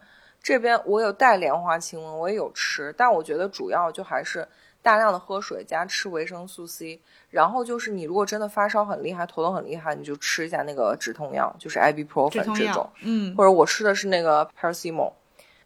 [0.47, 4.47] 这边我有带莲花清瘟，我也有吃，但我觉得主要就还是
[4.81, 7.01] 大量的喝水加吃维生素 C。
[7.29, 15.11] 然后就是你如果真的发烧很厉害、头痛很厉害，你就吃一下那个止痛药，就是止 ibuprofen 这种。，嗯，或者我吃的是那个 paracetamol，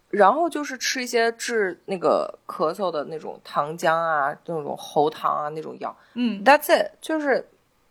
[0.10, 5.96] 然后就是吃一些治那个咳嗽的那种糖浆啊，那种喉糖啊那种药。
[6.16, 7.48] 嗯，That's it，就是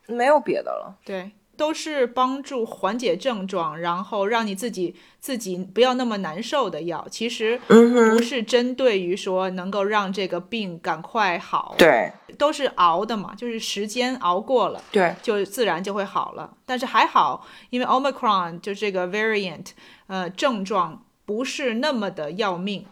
[0.06, 0.92] 没有别的了。
[1.04, 7.06] 对，都是帮助缓解症状，然后让你自己自己不要那么难受的药。
[7.10, 14.82] 其实嗯不，是针对于说能够让这个病赶快好，，对都是熬的嘛，就是时间熬过了。
[14.90, 19.66] 对就自然就会好了，但是还好，因为 Omicron 就这个 variant，
[20.06, 22.86] 呃，症状不是那么的要命，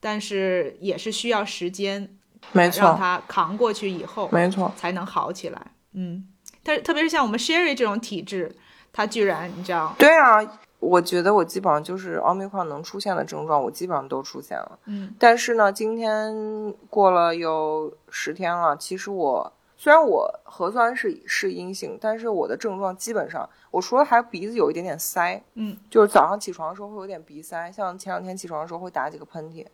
[0.00, 2.08] 但是也是需要时间
[2.52, 5.60] 没错让它扛过去以后，没错，才能好起来。
[5.92, 6.26] 嗯，
[6.62, 8.54] 但是特别是像我们 Sherry 这种体质，
[8.92, 10.58] 他居然你知道，对啊。
[10.82, 14.76] 我觉得我基本上就是奥密克戎能出现的症状，我基本上都出现了。
[14.86, 29.64] 嗯但是呢，今天过了有十天了，其实我虽然我核酸是是阴性，但是我的症状基本上，我除了还鼻子有一点点塞，嗯，就是早上起床的时候会有点鼻塞，像前两天起床的时候会打几个喷嚏。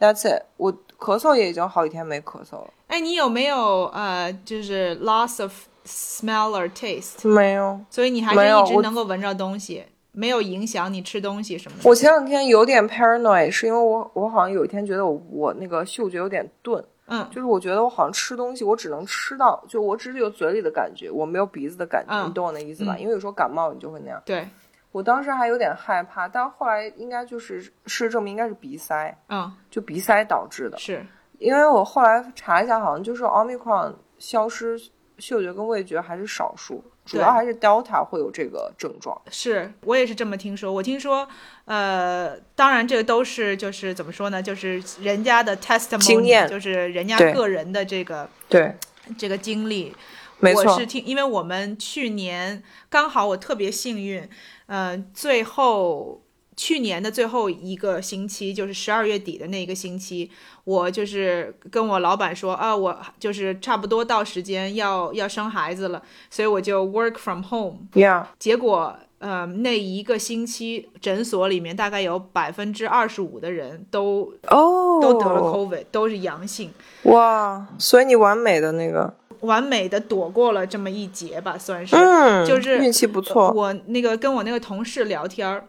[0.00, 2.70] That's it，我咳嗽也已经好几天没咳嗽了。
[2.88, 5.52] 哎，你有没有呃，就是 loss of
[5.88, 7.26] smell or taste？
[7.28, 11.88] 没有，所以你还是一直能够闻着东西，没有影响你吃东西什么的。
[11.88, 22.94] 我前两天有点 paranoid，是因为我我好像有一天觉得我我那个嗅觉有点钝，嗯就是我觉得我好像吃东西，我只能吃到，就我只是有嘴里的感觉，我没有鼻子的感觉，嗯你懂我那意思吧？
[22.94, 24.20] 嗯因为有时候感冒你就会那样。
[24.24, 24.48] 对，
[24.92, 30.76] 我当时还有点害怕，但后来应该就是事实证明应该是鼻塞，嗯，就鼻塞导致的。
[30.78, 31.04] 是，
[31.38, 34.80] 因为我后来查一下，好像就是奥密克戎消失
[35.18, 39.20] 嗅觉跟味觉还是少数，主要还是 Delta 会有这个症状。
[39.30, 40.72] 是我也是这么听说。
[40.72, 41.28] 我听说，
[41.64, 48.74] 呃，当然这个都是就是怎么说呢，就是人家的 testimony，经验就是人家个人的这个对，
[49.16, 49.94] 这个经历。
[50.40, 54.28] 没错我是，听，因为我们去年刚好我特别幸运，
[54.66, 56.22] 呃，最后
[56.58, 60.28] 去年的最后一个星期，就是十二月底的那一个星期，
[60.64, 67.76] 我就是跟我老板说啊，我就是差不多到时间要要生孩子了，所以我就 work from home。
[67.94, 76.72] Yeah，结果，呃，那一个星期诊所里面大概有百分之二十五的人都哦，都得了 COVID，都是阳性。
[77.04, 81.94] 哇，所以你完美的那个，完美的躲过了这么一劫吧，算是。
[81.94, 83.52] 嗯，就是运气不错。
[83.52, 85.64] 我那个跟我那个同事聊天儿，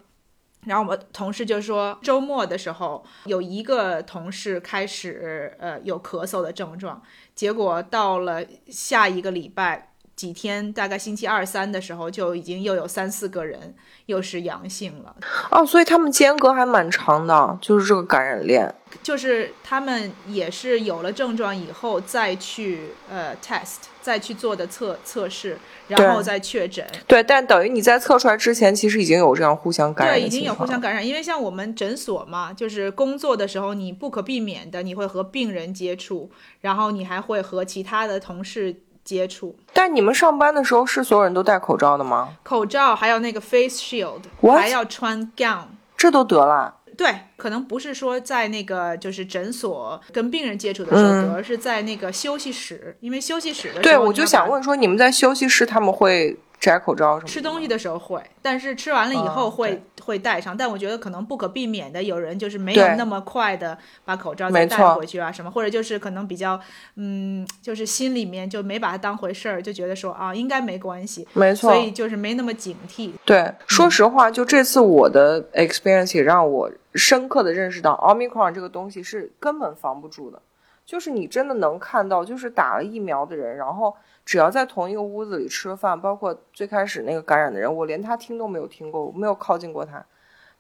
[0.66, 7.02] 然后我们同事就说，周末的时候有一个同事开始呃有咳嗽的症状，
[7.34, 9.89] 结果到了下一个礼拜
[10.20, 13.74] 几天，大概星期二三的时候，就已经又有三四个人
[14.08, 15.16] 又是阳性了。
[15.50, 18.76] 哦，所以他们间隔还蛮长的，就是这个感染链。
[19.02, 26.86] 就是他们也是有了症状以后再去呃 test，再去做的测测试，然后再确诊。
[27.08, 36.30] 对，但等于你在测出来之前，其实已经有这样互相感染对，已经有互相感染，因为像我们诊所嘛，就是工作的时候，你不可避免的你会和病人接触，
[36.60, 39.56] 然后你还会和其他的同事接触。
[39.74, 42.30] 但你们上班的时候是所有人都戴口罩的吗？
[42.44, 44.60] 口罩还有那个 face shield，What？
[44.60, 45.66] 还要穿 gown。
[45.98, 46.76] 这都得了？
[46.98, 57.28] 对，可能不是说在那个就是诊所跟病人接触的时候嗯得，而是在那个休息室，因为休息室的时候，对，我就想问说，你们在休息室他们会摘口罩什么？
[57.28, 60.56] 吃东西的时候会，但是吃完了以后哦会、会戴上。
[60.56, 66.60] 但我觉得可能不可避免的，有人就是没有那么快的把口罩再戴回去啊什么，或者就是可能比较
[66.96, 73.12] 嗯，就是心里面就没把它当回事儿，就觉得说啊应该没关系，没错，所以就是没那么警惕。
[73.24, 80.42] 对，说实话，就这次我的 experience 也让我深刻的认识到，omicron 这个东西是根本防不住的。
[80.86, 83.96] 就是你真的能看到，就是打了疫苗的人，然后
[84.30, 90.06] 只要在同一个屋子里吃了饭，包括最开始那个感染的人，我连他听都没有听过，我没有靠近过他。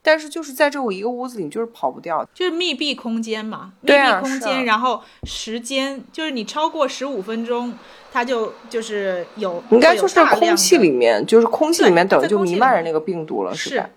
[0.02, 2.28] 但是就是在这我一个屋子里，你就是跑不掉。
[2.34, 7.72] 就是密闭空间嘛，密闭空间，然后时间就是你超过十五分钟，
[8.12, 13.88] 它就就是有应该会有就是空气里面，就是空气里面等于就弥漫着那个病毒了，是吧？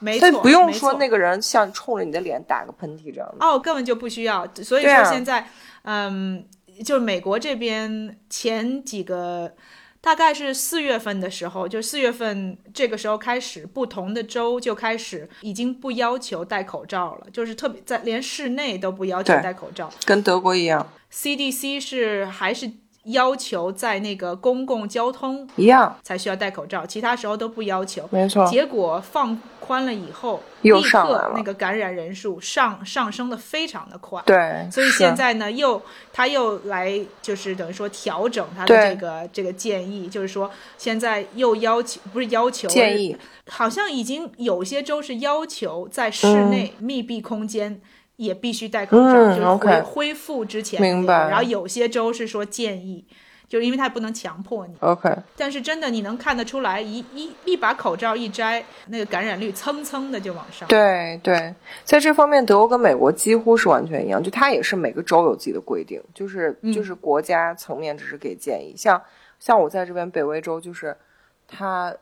[0.00, 3.46] 没错，所以不用说那个人像冲着你的脸打个喷嚏这样的。
[3.46, 4.44] 哦，根本就不需要。
[4.56, 5.46] 所以说现在，
[5.82, 6.44] 嗯，
[6.84, 9.54] 就是美国这边前几个，
[10.00, 19.92] 大概是四月份的时候，就四月份这个时候开始，不同的州就开始已经不要求戴口罩了，就是特别在连室内都不要求戴口罩。
[20.04, 22.70] 跟德国一样，CDC 是还是
[23.04, 28.06] 要求在那个公共交通一样，才需要戴口罩，其他时候都不要求。
[28.10, 28.46] 没错。
[28.46, 34.22] 结果放宽了以后，又立上来了刻那个感染人数上上升的非常的快。
[34.26, 35.80] 对，所以现在呢，又
[36.12, 43.16] 他又来就是等于说调整他的这个这个建议，就是说现在又要求不是要求建，议
[43.48, 47.80] 好像已经有些州是要求在室内密闭空间。
[48.20, 50.80] 也必须戴口罩，嗯就是恢恢复之前。
[50.80, 51.28] 明白。
[51.28, 53.02] 然后有些州是说建议，
[53.48, 54.74] 就是因为他不能强迫你。
[54.80, 60.68] OK，但是真的你能看得出来，一一一把口罩一摘，那个感染率蹭蹭的就往上。
[60.68, 66.70] 对对，在这方面，德国跟美国几乎是完全一样，就它也是每个州有自己的规定，就是嗯。
[66.72, 69.02] 就是国家层面只是给建议，像
[69.38, 70.94] 像我在这边北威州，就是
[71.48, 71.94] 它，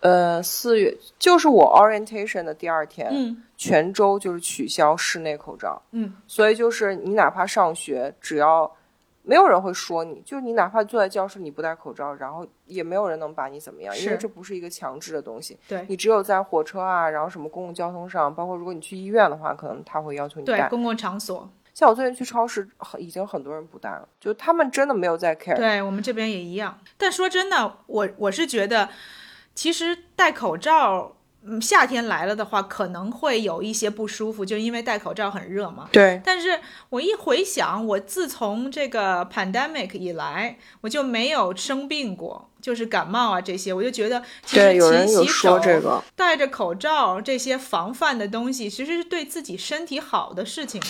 [0.00, 8.70] 呃，四月就是我 orientation 的第二天，嗯全州就是取消室内口罩，嗯，所以就是你哪怕上学，只要
[9.22, 15.58] 没有人会说你，就是你哪怕坐在教室你不戴口罩，然后也没有人能把你怎么样，因为这不是一个强制的东西。
[15.68, 20.58] 对你只有在火车啊，然后什么公共交通上，包括如果你去医院的话，可能他会要求你戴。
[20.58, 25.56] 对公共场所，像我最近去超市，很已经很多人不戴了，就他们真的没有在 care。
[25.56, 26.78] 对我们这边也一样。
[26.98, 28.90] 但说真的，我我是觉得，
[29.54, 35.88] 其实戴口罩，嗯，夏天来了的话，可能会有一些不舒服，就因为戴口罩很热嘛。
[35.92, 50.80] 对但是我一回想，我自从这个 pandemic 以来，我就没有生病过，就是感冒啊这些，我就觉得其实对，有人勤洗手这个，戴着口罩这些防范的东西，其实是对自己身体好的事情。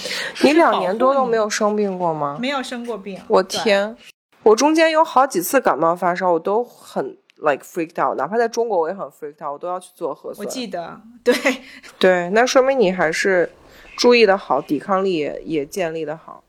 [0.42, 2.38] 你两年多都没有生病过吗？
[2.40, 3.20] 没有生过病。
[3.28, 3.42] 我！
[3.42, 3.96] 天，
[4.44, 10.50] 我中间有好几次感冒发烧，我都很 like freaked out，哪怕在中国我也很 freaked out，我都要去做核酸我。
[10.50, 11.34] 记得，对，
[11.98, 13.50] 对，那说明你还是
[13.96, 16.42] 注意的好，抵抗力也也建立的好。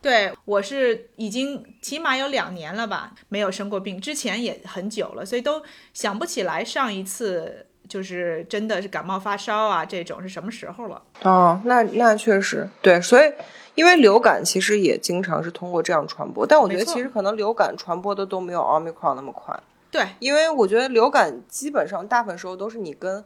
[0.00, 5.62] 对，我是已经起码有两年了吧，没有生过病，之前也很久了，所以都
[5.94, 11.00] 想不起来上一次就是真的是感冒发烧啊这种是什么时候了。
[11.22, 13.32] 哦，那那确实对，所以
[13.76, 19.56] 因为流感其实也经常是通过这样传播，但我觉得其实可能流感传播的都没有 Omicron 那么快，
[19.92, 23.22] 对，因为我觉得流感基本上大部分时候都是你跟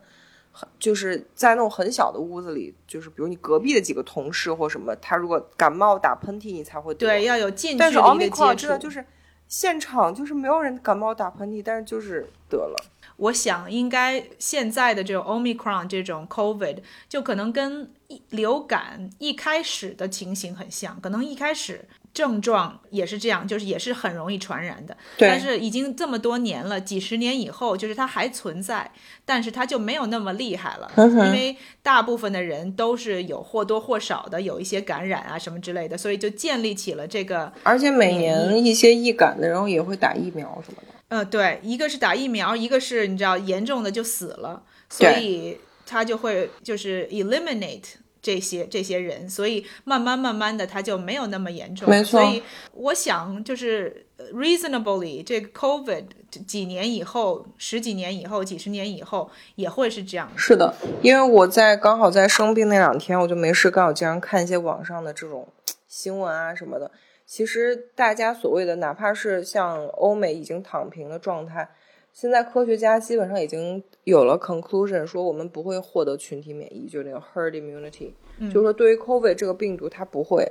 [0.50, 8.56] 很就是在那种很小的屋子里，就是比如你隔壁的几个同事或什么，他如果感冒打喷嚏，你才会得对，要有近距但是 Omicron 接触。
[8.56, 9.06] 真的就是
[9.46, 12.84] 现场就是没有人感冒打喷嚏，但是就是得了。
[13.16, 21.86] 我想应该现在的这种 Omicron 这种 COVID 就可能跟一流感一开始的情形很像，可能一开始
[22.16, 24.96] 症状也是这样，就是也是很容易传染的。
[25.18, 28.90] 对但是已经这么多年了，几十年以后，就是它还存在，
[29.26, 40.94] 但是它就没有那么厉害了，因为大部分的人都是有或多或少的有一些感染啊什么之类的，所以就建立起了这个而且每年一些易感的人也会打疫苗什么的。
[41.08, 47.82] 呃，对，一个是打疫苗，一个是你知道严重的就死了，所以它就会就是 eliminate
[48.20, 51.88] 这些这些人，所以慢慢慢慢的他就没有那么严重。
[51.88, 52.42] 没错所以
[52.72, 56.04] 我想就是呃 reasonably 这个 COVID
[56.46, 60.30] 几年以后、十几年以后、几十年以后也会是这样。
[60.36, 65.48] 是的，因为我在刚好在生病那两天，我就没事干，我经常看一些网上的这种
[65.86, 66.90] 新闻啊什么的。
[67.24, 71.68] 其实大家所谓的，哪怕是像欧美已经躺平的状态，
[72.16, 80.50] 现在科学家基本上已经有了 conclusion，说我们不会获得群体免疫，就是那个 herd immunity，、嗯就是说对于 COVID 这个病毒，它不会，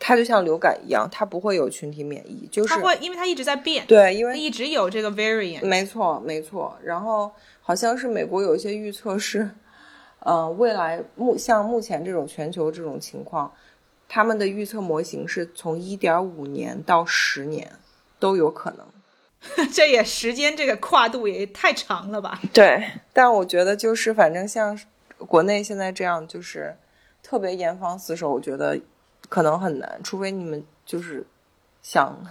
[0.00, 5.64] 它就像流感一样，它不会有群体免疫，就是它会，因为它一直在变，对，因为它一直有这个 variant。
[5.64, 6.76] 没错，没错。
[6.82, 9.48] 然后好像是美国有一些预测是，
[10.18, 13.52] 呃，未来目像目前这种全球这种情况，
[14.08, 17.70] 他们的预测模型是从一点五年到十年
[18.18, 18.84] 都有可能。
[19.72, 22.40] 这也时间这个跨度也太长了吧？
[22.52, 22.82] 对，
[23.12, 24.78] 但我觉得就是反正像
[25.18, 26.76] 国内现在这样，就是
[27.22, 28.80] 特别严防死守，我觉得
[29.28, 31.26] 可能很难，除非你们就是
[31.82, 32.26] 想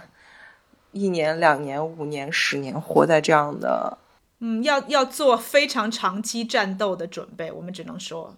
[0.92, 3.98] 一年、两年、五年、十年活在这样的
[4.40, 8.36] 嗯，要要做非常长期战斗的准备，我们只能说。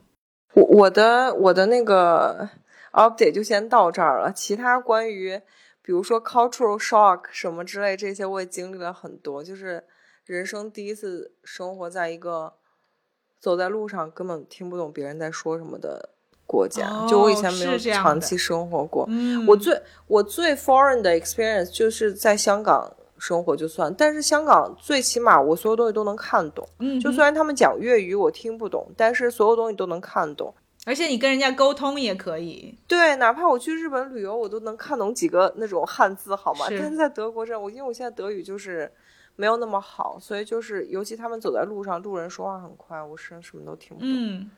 [0.55, 2.49] 我我的我的那个
[2.93, 5.41] update 就先到这儿了，其他关于
[5.87, 9.85] 比如说 cultural shock 什么之类这些，我也经历了很多，就是
[10.25, 12.55] 人生第一次生活在一个
[13.39, 16.09] 走在路上根本听不懂别人在说什么的
[16.45, 16.89] 国家。
[16.89, 26.69] 哦就我以前没有长期生活过，嗯，我最我最 foreign 的 experience 就是在香港生活就算，但是香港最起码我所有东西都能看懂。
[26.81, 30.53] 嗯就虽然他们讲粤语我听不懂，但是所有东西都能看懂。
[30.87, 36.69] 而且你跟人家沟通也可以，对，哪怕我去日本旅游，我都能看懂几个那种汉字，好吗？
[36.69, 38.89] 是但是在德国这，我因为我现在德语就是
[39.35, 44.49] 没有那么好，所以就是尤其他们走在路上，路人说话很快，我是什么都听不懂，嗯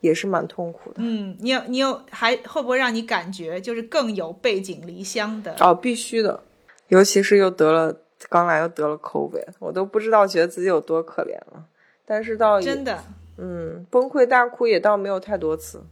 [0.00, 0.96] 也是蛮痛苦的。
[0.98, 5.54] 嗯，你有你有还会不会让你感觉就是更有背井离乡的？
[5.60, 6.42] 哦，必须的，
[6.88, 7.96] 尤其是又得了
[8.28, 11.64] 刚来又得了 COVID，我都不知道觉得自己有多可怜了。
[12.04, 13.02] 但是到真的
[13.44, 15.84] 嗯，崩溃大哭也倒没有太多次。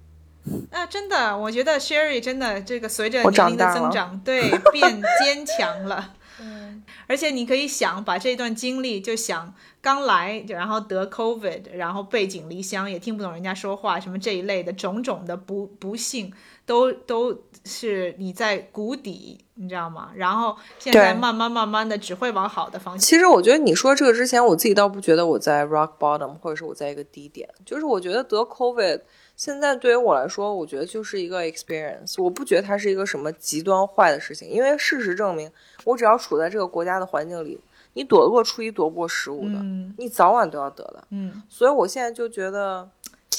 [0.71, 6.15] 啊，真的，我觉得 Sherry 真的这个随着年龄的增长，对，变坚强了。
[7.07, 16.33] 而且你可以想把这段经历，就想刚来，然后得 COVID，然后背井离乡，也听不懂人家说话，什么这一类的种种的不不幸，
[16.71, 20.13] 都都是你在谷底，你知道吗？
[20.15, 23.01] 然后现在慢慢慢慢的只会往好的方向。
[23.01, 27.49] 其实我觉得你说这个之前，我自己倒不觉得我在 rock bottom，或者是我在一个低点。
[27.67, 29.01] 就是我觉得得 COVID，
[29.35, 32.23] 现在对于我来说，我觉得就是一个 experience。
[32.23, 35.51] 我不觉得它是一个什么极端坏的事情，因为事实证明，
[35.85, 37.59] 我只要处在这个国家的环境里，
[37.95, 41.03] 你躲得过初一，躲不过十五的，嗯你早晚都要得的。
[41.11, 42.89] 嗯，所以我现在就觉得，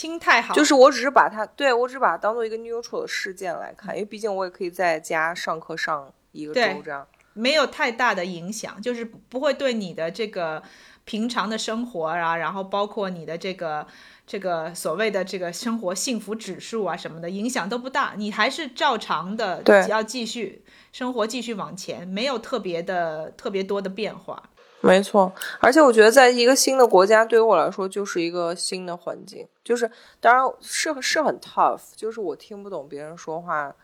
[0.01, 7.07] 心态好，就是我只是把它，对我只是把它当做一个 neutral 的事件来看，因为毕竟我也可以在家上课上一个周这样。
[7.33, 10.63] 没有太大的影响，就是不会对你的这个
[11.05, 13.85] 平常的生活啊，然后包括你的这个
[14.25, 24.49] 这个所谓的这个生活幸福指数啊什么的影响都不大，你还是照常的对要继续生活，继续往前，没有特别的特别多的变化。
[24.83, 33.75] 没错，而且我觉得在一个新的国家，对于我来说就是一个新的环境，就是当然是是很 tough，就是我听不懂别人说话，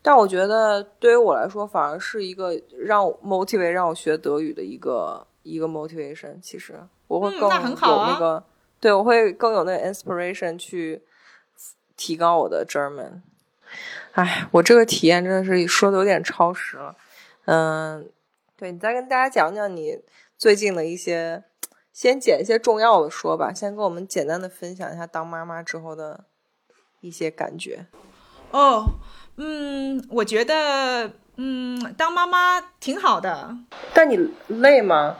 [0.00, 6.40] 但我觉得对于我来说反而是一个让我 motivate 让我学德语的一个一个 motivation。
[6.40, 6.78] 其实
[7.08, 8.44] 我会嗯更有那个，
[8.78, 11.02] 对我会更有那个 inspiration 去
[11.96, 13.22] 提高我的 German。
[14.12, 16.94] 哎，我这个体验真的是说的有点超时了，
[17.46, 18.08] 嗯。
[18.60, 19.96] 对你再跟大家讲讲你
[20.38, 21.42] 最近的一些，
[21.92, 26.26] 先捡一些重要的说吧，先跟我们简单的分享一下当妈妈之后的
[27.00, 27.86] 一些感觉。
[28.52, 28.84] 哦，
[29.36, 33.56] 嗯，我觉得，嗯，当妈妈挺好的，
[33.92, 34.16] 但你
[34.46, 35.16] 累吗？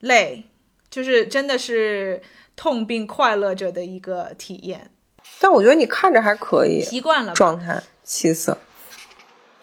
[0.00, 0.44] 累，
[0.88, 2.22] 就是真的是
[2.56, 4.90] 痛并快乐着的一个体验，
[5.38, 7.34] 但我觉得你看着还可以，习惯了。
[7.34, 8.56] 状态气色，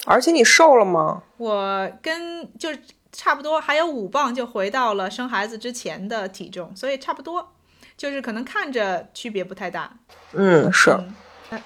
[0.05, 1.23] 而且你瘦了吗？
[1.37, 2.79] 我跟就是
[3.11, 7.53] 差不多还有五磅就回到了生孩子之前的体重，所以差不多，
[7.97, 9.97] 就是可能看着区别不太大。
[10.33, 10.91] 嗯，是。
[10.91, 11.13] 嗯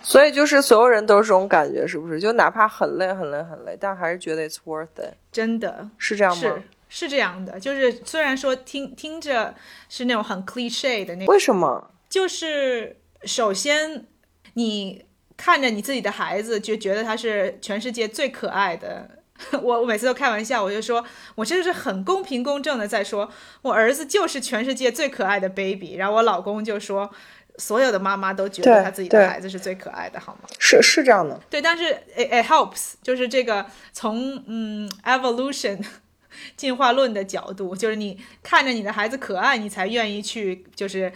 [0.02, 2.20] 所以就是所有人都是这种感觉，是不是？
[2.20, 6.64] 就哪怕很累很累很累，但还是觉得 it's worth it，真的是这样吗是？
[6.89, 9.54] 是这样的，就是虽然说听听着
[9.88, 11.91] 是那种很 cliche 的那种，为什么？
[12.10, 14.08] 就是首先
[14.56, 15.06] 你
[15.38, 19.08] 看着你自己的孩子，就觉得他是全世界最可爱的。
[19.62, 21.04] 我我每次都开玩笑，我就说，
[21.36, 23.30] 我真的是很公平公正的在说，
[23.62, 25.96] 我儿子就是全世界最可爱的 baby。
[25.96, 27.10] 然后我老公就说，
[27.58, 30.48] 所有的妈妈都觉得他自己的孩子是最可爱的，好吗？
[30.60, 35.84] 是是这样的，对，但是 it, it helps，就是这个从嗯 evolution
[36.56, 41.12] 进化论的角度，就是你看着你的孩子可爱，你才愿意去就是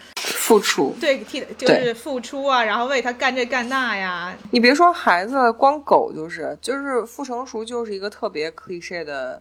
[0.49, 0.95] 付出。
[0.99, 4.35] 对替就是付出啊，然后为他干这干那呀。
[4.49, 9.39] 你别说孩子了，光狗就是，就是不成熟，就是一个特别 cliche 的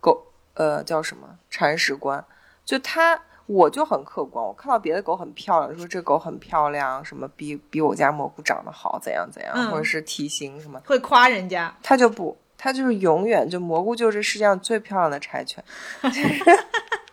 [0.00, 2.24] 狗，呃，叫什么铲屎官？
[2.64, 15.64] 就他，我就很客观，我看到别的狗很漂亮，说这狗很漂亮，什么比比我家蘑菇长得好，怎样怎样，嗯或者是体型什么，会夸人家，他就不，它就是永远就蘑菇就是世界上最漂亮的柴犬，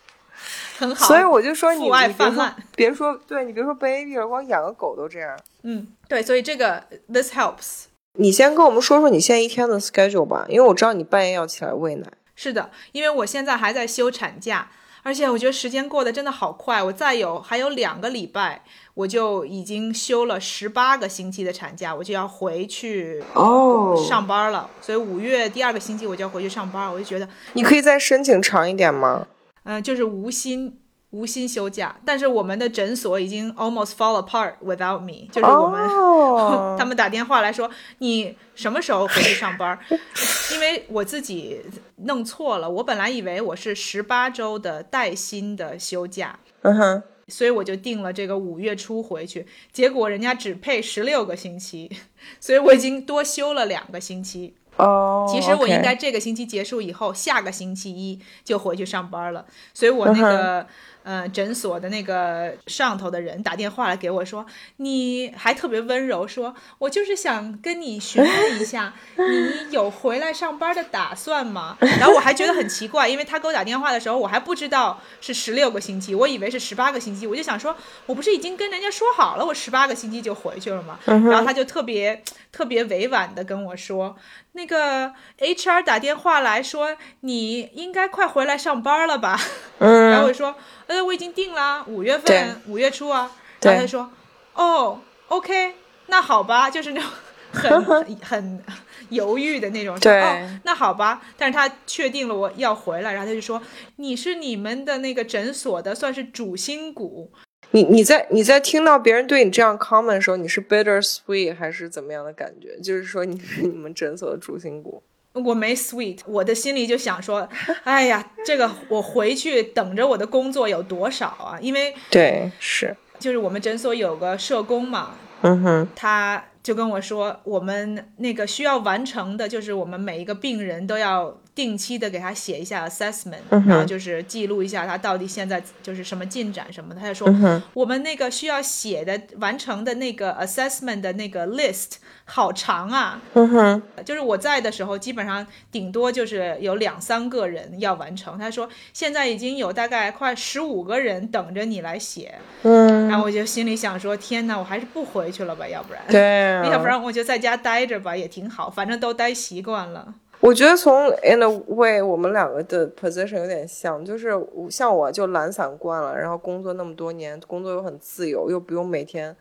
[0.77, 1.07] 很好。
[1.07, 5.37] 所以我就说你你别说泛滥别说，对你别说 baby 了，光养个狗都这样。
[5.63, 7.85] 嗯，对，所以这个 this helps。
[8.17, 12.07] 你先跟我们说说你现在一天的 schedule 吧，因为我知道你半夜要起来喂奶。
[12.35, 14.69] 是的，因为我现在还在休产假，
[15.03, 16.83] 而且我觉得时间过得真的好快。
[16.83, 18.61] 我再有还有两个礼拜，
[18.93, 24.69] 我就已经休了十八个星期的产假，我就要回去哦上班了。
[24.81, 29.27] 所以五月第二个星期我就要回去上班，我就觉得，你可以再申请长一点吗？
[29.65, 30.79] 嗯、就是无薪
[31.11, 31.95] 无薪休假。
[32.05, 35.81] 但是我们的诊所已经 almost fall apart without me，就是我们。
[35.87, 39.77] 哦 他们打电话来说你什么时候回去上班？
[40.53, 41.61] 因为我自己
[41.97, 49.45] 弄错了，我本来以为我是十八周的带薪的休假，嗯哼，所以我就定了这个五月初回去。
[49.71, 51.89] 结果人家只配十六个星期，
[52.39, 54.55] 所以我已经多休了两个星期。
[54.77, 59.45] 哦，其实我应该这个星期结束以后，下个星期一就回去上班了。
[59.73, 60.67] 所以我那个、
[61.03, 64.45] 呃诊所的那个上头的人打电话来给我说，
[64.77, 71.77] 你还特别温柔说，我就是想跟你询问一下，你有回来上班的打算吗？
[71.79, 80.99] 然后我还觉得很奇怪，因为他给我打电话的时候，我还不知道是十六个星期，我以为是十八个星期，我就想说，我不是已经跟人家说好了，我十八个星期就回去了吗？
[81.05, 84.17] 然后他就特别特别委婉的跟我说。
[84.55, 89.37] 那个 HR 打电话来说，你应该快回来上班了吧？
[89.79, 90.55] 嗯，然后我说，
[90.87, 93.29] 呃，我已经定了，五月份，五月初啊。
[93.61, 94.09] 然后他说，
[94.53, 95.75] 哦，OK，
[96.07, 97.09] 那好吧，就是那种
[97.51, 98.63] 很很 很
[99.09, 99.95] 犹豫的那种。
[99.95, 101.21] 哦，那好吧。
[101.37, 103.61] 但是他确定了我要回来，然后他就说，
[103.97, 107.33] 你是你们的那个诊所的算是主心骨。
[107.75, 112.79] 你你在你在听到别人对你这样 comment 的时候，你是 bitter sweet 还是怎么样的感觉？
[112.81, 115.03] 就是说你是 你们诊所的主心骨。
[115.33, 117.49] 我没 sweet，我的心里就想说，
[117.83, 121.59] 哎呀，这个我回去等着我的工作有多少啊？
[121.59, 125.11] 因为对，是，就是我们诊所有个社工嘛，
[125.41, 136.99] 嗯哼，他就跟我说，我们那个需要完成的，就是我们每一个病人都要定期的给他写一下 assessment，、嗯然后就是记录一下他到底现在就是什么进展什么的。
[136.99, 148.39] 他就说，嗯，我们那个需要写的完成的那个 assessment 的那个 list 好长啊，嗯哼，就是我在的时候，基本上顶多就是有两三个人要完成。
[148.39, 160.13] 他说现在已经有大概快十五个人等着你来写，嗯，然后我就心里想说，天哪，我还是不回去了吧，要不然，对啊，要不然我就在家待着吧，也挺好，反正都待习惯了。
[160.41, 164.31] 我觉得从 in a way 我们两个的 position 有点像，就是
[164.69, 169.35] 像我就懒散惯了，然后工作那么多年，工作又很自由，又不用每天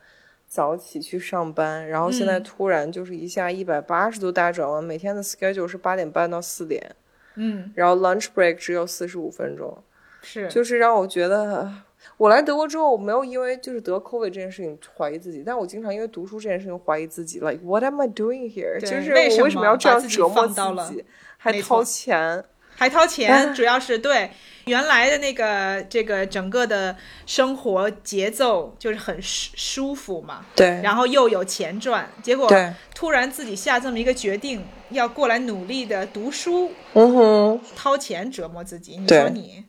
[0.47, 6.95] 早起去上班，然后现在嗯突然就是一下一百八十度大转弯，每天的 schedule 是八点半到四点，
[7.35, 9.77] 嗯，然后 lunch break 只有四十五分钟，
[10.21, 11.71] 是，就是让我觉得。
[12.17, 18.79] 我来德国之后，我没有因为就是得 COVID 这件事情怀疑自己，但我经常因为读书这件事情怀疑自己，like what am I doing here？
[18.79, 21.05] 就是为什我为什么要这样折磨放到了自己，
[21.37, 22.43] 还没掏钱？
[22.77, 24.29] 还掏哎钱， 主要是对
[24.65, 26.93] 原来的那个这个整个的
[27.25, 39.63] 生活节奏就是很舒舒服嘛，对，然后又有钱赚，结果对，突然自己下这么一个决定，要过来努力的读书，嗯哼，掏钱折磨自己，你说你？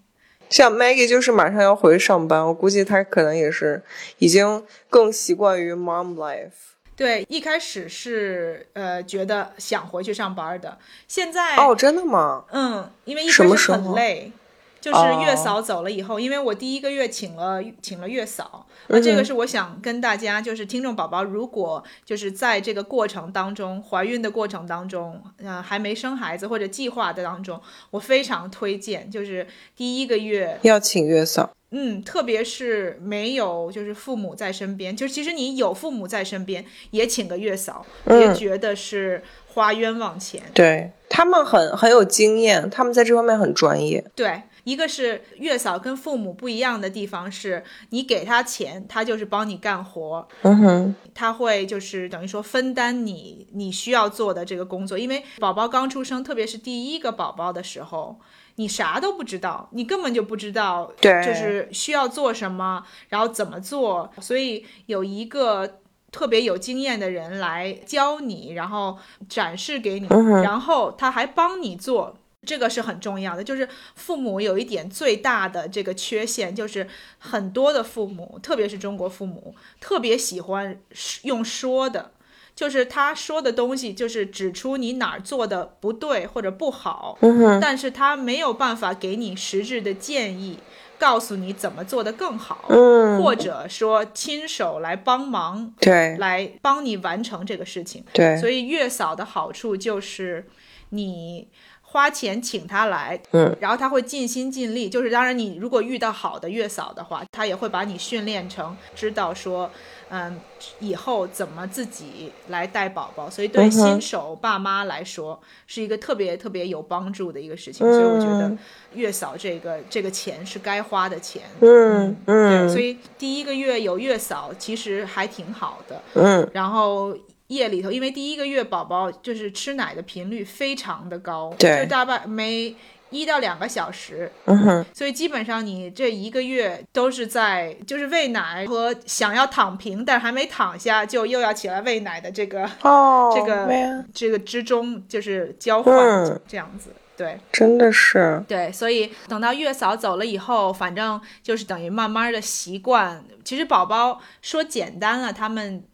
[0.48, 3.82] 像 Maggie 就是马上要回去上班，我估计她可能也是
[4.18, 6.50] 已经更习惯于 mom life。
[6.94, 12.44] 对，一开始是呃觉得想回去上班的，现在哦，真的吗？
[12.50, 14.32] 嗯，因为一什开始么时候很累，
[14.80, 27.60] 就是哦月嫂走了以后，因为我第一个月请了请了月嫂，嗯呃，这个是我想跟大家，就是听众宝宝，如果就是在这个过程当中，怀孕的过程当中，呃，还没生孩子或者计划的当中，
[27.90, 31.50] 我非常推荐，就是第一个月，要请月嫂。
[31.70, 40.40] 嗯，特别是没有就是父母在身边，就其实你有父母在身边，也请个月嫂，别嗯觉得是花冤枉钱。
[40.54, 44.02] 对他们很很有经验，他们在这方面很专业。
[44.14, 54.98] 对，一个是月嫂跟父母不一样的地方是，你给他钱，他就是帮你干活，嗯哼，他会就是等于说分担你你需要做的这个工作。
[54.98, 58.18] 因为宝宝刚出生，特别是第一个宝宝的时候，
[58.56, 65.78] 你啥都不知道，你根本就不知道，对就是需要做什么，然后怎么做，所以有一个。
[66.12, 68.96] 特别有经验的人来教你，然后
[69.28, 72.16] 展示给你，嗯然后他还帮你做，
[72.46, 73.44] 这个是很重要的。
[73.44, 76.88] 就是父母有一点最大的这个缺陷，就是
[77.18, 80.80] 很多的父母，特别是中国父母，特别喜欢
[81.24, 82.12] 用说的，
[82.54, 87.18] 就是他说的东西，就是指出你哪儿做的不对或者不好，
[87.60, 90.58] 但是他没有办法给你实质的建议，
[90.98, 98.02] 告诉你怎么做得更好，嗯，或者说亲手来帮忙，对来帮你完成这个事情。
[98.14, 100.48] 对，所以月嫂的好处就是
[100.90, 101.48] 你
[101.96, 104.86] 花钱请他来，嗯，然后他会尽心尽力。
[104.86, 109.70] 就是当然，你如果遇到好的月嫂的话，他也会把你训练成知道说，
[110.10, 110.38] 嗯，
[110.78, 113.30] 以后怎么自己来带宝宝。
[113.30, 117.90] 所以对新手爸妈来说，是一个特别特别有帮助的一个事情。
[117.90, 118.58] 所以我觉得嗯
[118.92, 121.44] 月嫂这个这个钱是该花的钱。
[121.60, 126.02] 嗯对，嗯，所以第一个月有月嫂其实还挺好的。
[126.12, 127.16] 嗯然后
[127.48, 131.82] 夜里头，因为第一个月宝宝就是吃奶的频率非常的高，对。
[131.82, 132.76] 就大半每一
[133.10, 146.40] 一到两个小时，嗯哼，所以基本上你这一个月都是在就是喂奶和想要躺平但还没躺下就又要起来喂奶的这个哦， 这个这个之中就是交换嗯。
[146.48, 147.38] 这样子，对。
[147.52, 153.24] 真的是，对，所以等到月嫂走了以后，反正就是等于慢慢的习惯。
[153.44, 155.84] 其实宝宝说简单了，他们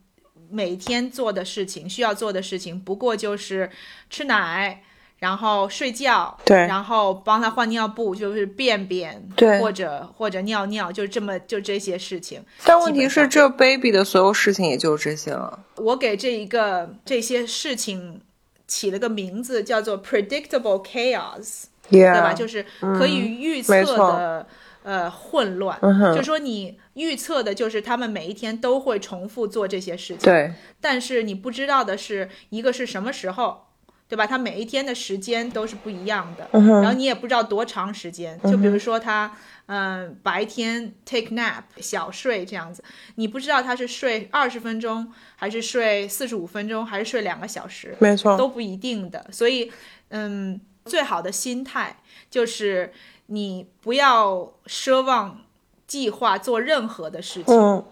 [0.52, 3.70] 每天做的事情、需要做的事情，不过就是
[4.10, 4.80] 吃奶，
[5.18, 12.44] 然后睡觉，对然后帮他换尿布，就是便便，对或者或者尿尿，就这么就这些事情。
[12.64, 15.58] 但问题是，这 baby 的所有事情也就这些了。
[15.76, 18.20] 我给这一个这些事情
[18.66, 21.64] 起了个名字，叫做 predictable chaos。
[21.90, 24.46] 对吧就是可以预测的、
[24.82, 25.78] 呃混乱，
[26.14, 33.66] 就说你预测的就是他们每一天都会重复做这些事情，对，但是你不知道的是一个是什么时候。
[34.08, 34.26] 对吧？
[34.26, 38.38] 他每一天的时间都是不一样的，嗯然后你也不知道多长时间。
[38.42, 39.34] 就比如说他，
[39.68, 47.96] 嗯、白天 take nap 小睡这样子，你不知道他是睡二十分钟，还是睡四十五分钟，还是睡两个小时。
[48.00, 49.26] 没错，都不一定的。
[49.32, 49.72] 所以，
[50.10, 51.96] 嗯，最好的心态
[52.30, 52.92] 就是
[53.26, 55.40] 你不要奢望
[55.86, 57.84] 计划做任何的事情。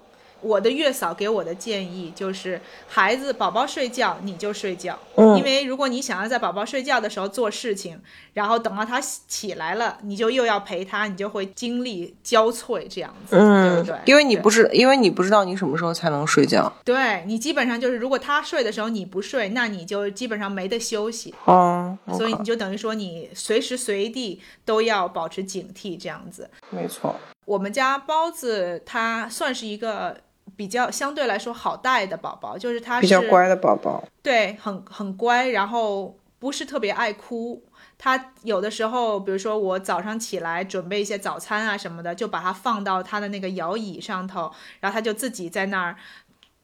[0.42, 8.00] 我的月嫂给我的建议就是，孩子宝宝睡觉你就睡觉，嗯因为如果你想要在宝宝睡觉的时候做事情，
[8.34, 16.72] 然后等到他起来了，你就又要陪他，你就会精力交瘁这样子，对嗯不对？，因为你不知，因为你不知道你什么时候才能睡觉。
[16.84, 21.34] 对你基本上就是，如果他睡的时候你不睡，那你就基本上没得休息。
[21.44, 26.48] 哦，所以你就等于说你随时随地都要保持警惕，这样子。
[26.70, 27.14] 没错，
[27.44, 30.16] 我们家包子他算是一个
[30.60, 34.04] 比较相对来说好带的宝宝，就是他是比较乖的宝宝。
[34.22, 37.64] 对，很很乖，然后不是特别爱哭。
[37.96, 45.96] 他有的时候，比如说我早上起来准备一些早餐啊什么的，就把它放到他的那个摇椅上头，然后他就自己在那儿，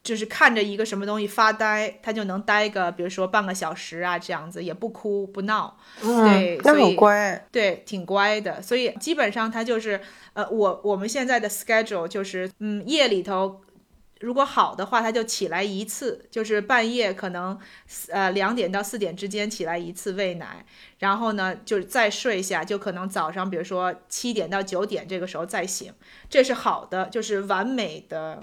[0.03, 5.75] 就是看着一个什么东西发呆，他就能待个，比如说半个小时啊，这样子也不哭不闹。
[5.99, 7.47] 对嗯，那所以很乖。
[7.51, 9.99] 对，挺乖的，所以基本上他就是，
[10.33, 13.61] 呃，我我们现在的 schedule 就是，嗯，夜里头
[14.19, 17.57] 如果好的话，他就起来一次，就是半夜可能
[18.09, 20.65] 呃两点到四点之间起来一次喂奶，
[20.99, 25.93] 然后呢就是再睡一下，就可能早上比如说七点到九点这个时候再醒，
[26.27, 28.41] 这是好的，就是完美的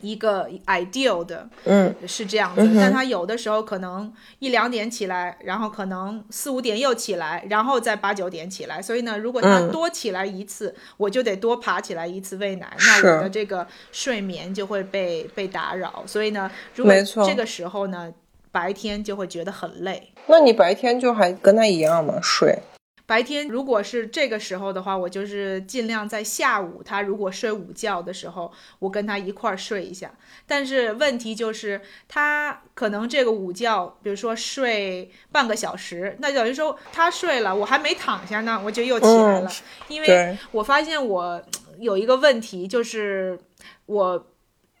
[0.00, 8.80] 一个 ideal 的，嗯，是这样子，但他有的时候可能一两点起来，然后可能四五点又起来，然后再八九点起来。
[8.80, 9.72] 所以呢，如果他嗯。
[9.72, 16.04] 多起来一次，我就得多爬起来一次喂奶，那我的这个睡眠就会被被打扰。
[16.06, 16.94] 所以呢，如果
[17.26, 18.12] 这个时候呢，
[18.52, 20.12] 白天就会觉得很累。
[20.26, 22.20] 那你白天就还跟他一样吗？
[22.22, 22.60] 睡？
[23.04, 30.10] 白天如果是这个时候的话，我就是尽量在下午他如果睡午觉的时候，我跟他一块儿睡一下。
[30.46, 39.50] 但是问题就是他可能这个午觉，比如说睡半个小时，那等于说他睡了，我还没躺下呢，我就又起来了。
[39.88, 41.42] 因为，我发现我
[41.80, 43.38] 有一个问题，就是
[43.86, 44.26] 我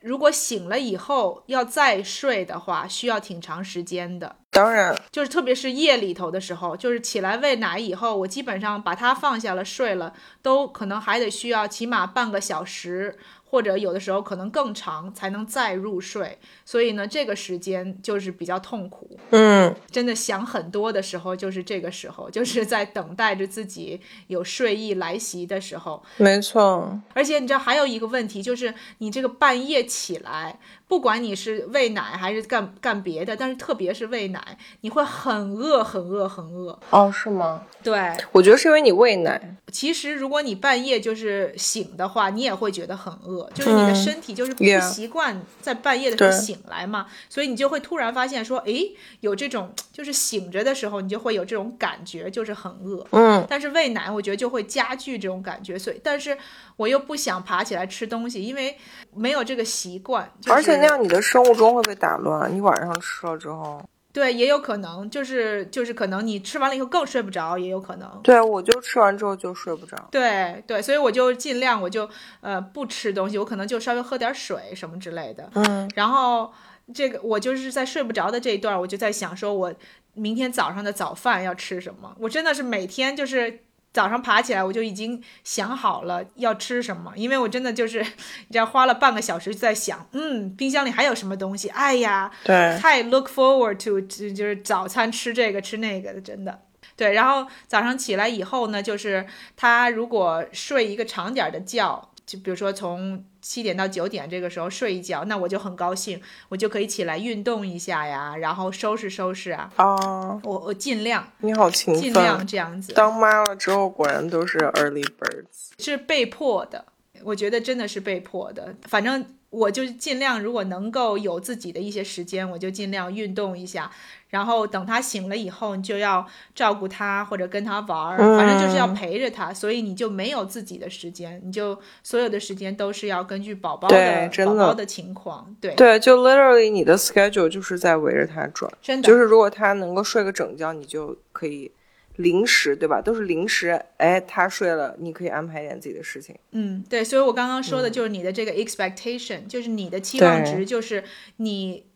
[0.02, 4.36] 如果醒了以后要再睡的话，需要挺长时间的。
[4.50, 13.18] 当然，就是特别是夜里头的时候，就是起来喂奶以后，我基本上把它放下了睡了，都可能还得需要起码半个小时，
[13.52, 16.38] 或者有的时候可能更长才能再入睡。
[16.64, 19.18] 所以呢，这个时间就是比较痛苦。
[19.28, 26.02] 嗯，真的想很多的时候，就是这个时候，就是在等待着自己有睡意来袭的时候。
[26.16, 36.78] 没错，而且你知道还有一个问题，就是你这个半夜起来，不管你是喂奶还是干干别的，但是特别是喂奶，你会很饿、很饿、很饿。
[36.88, 37.64] 哦，是吗？
[37.82, 53.06] 对，我觉得是因为你喂奶，其实如果你半夜就是醒的话，你也会觉得很饿，就是你的身体就是不习惯在半夜的时候醒来嘛，所以你就会突然发现说，诶，有这种就是醒着的时候，你就会有这种感觉，就是很饿。
[53.10, 56.36] 嗯，但是喂奶，我觉得就会加剧这种感觉，所以，但是
[56.76, 58.76] 我又不想爬起来吃东西，因为
[59.14, 60.30] 没有这个习惯。
[60.40, 63.82] 就是、而且那样你的生物钟会被打乱，你晚上吃了之后，
[64.12, 68.20] 对，也有可能，就是就是可能你吃完了以后更睡不着，也有可能。
[68.22, 69.96] 对我就吃完之后就睡不着。
[70.10, 72.08] 对对，所以我就尽量我就
[72.40, 75.48] 呃不吃东西，我可能就稍微喝点水什么之类的。
[75.54, 76.52] 嗯，然后
[76.94, 79.74] 这个我就是在睡不着的这一段，我就在想说，我
[80.14, 82.14] 明天早上的早饭要吃什么？
[82.20, 83.64] 我真的是每天就是。
[83.92, 88.00] 早上爬起来，我就已经想好了要吃什么，因为我真的就是，
[88.48, 91.68] 你知道，花了半个小时在想，嗯，冰箱里还有什么东西？
[91.68, 96.62] 哎呀，对，太 look forward to 就就是早餐吃这个吃那个的，真的。
[96.94, 99.26] 对，然后早上起来以后呢，就是
[99.56, 112.46] 他如果睡一个长点儿的觉，就比如说从七点到九点这个时候睡一觉，那我就很高兴，我就可以起来运动一下呀，然后收拾收拾啊，啊，我我尽量你好勤奋尽量。
[112.46, 112.92] 这样子。
[112.92, 115.70] 当妈了之后，果然都是 early birds。
[115.78, 116.84] 是被迫的，
[117.24, 118.74] 我觉得真的是被迫的。
[118.82, 123.90] 反正我就尽量，如果能够有自己的一些时间，我就尽量运动一下。
[124.30, 138.72] 然后等他醒了以后，你就要照顾他或者跟他玩儿，反正就是要陪着他，所以你就没有自己的时间，你就所有的时间都是要根据宝宝对的宝宝的情况，对，对，就 literally 你的 schedule 就是在围着他转。
[138.80, 141.70] 真的就是如果他能够睡个整觉，你就可以
[142.16, 143.00] 临时，对吧？
[143.00, 146.34] 都是临时，哎，他睡了，你可以安排一点自己的事情。
[146.50, 151.02] 嗯，对，所以我刚刚说的就是你的这个 expectation，、就是你的期望值，就是
[151.36, 151.86] 你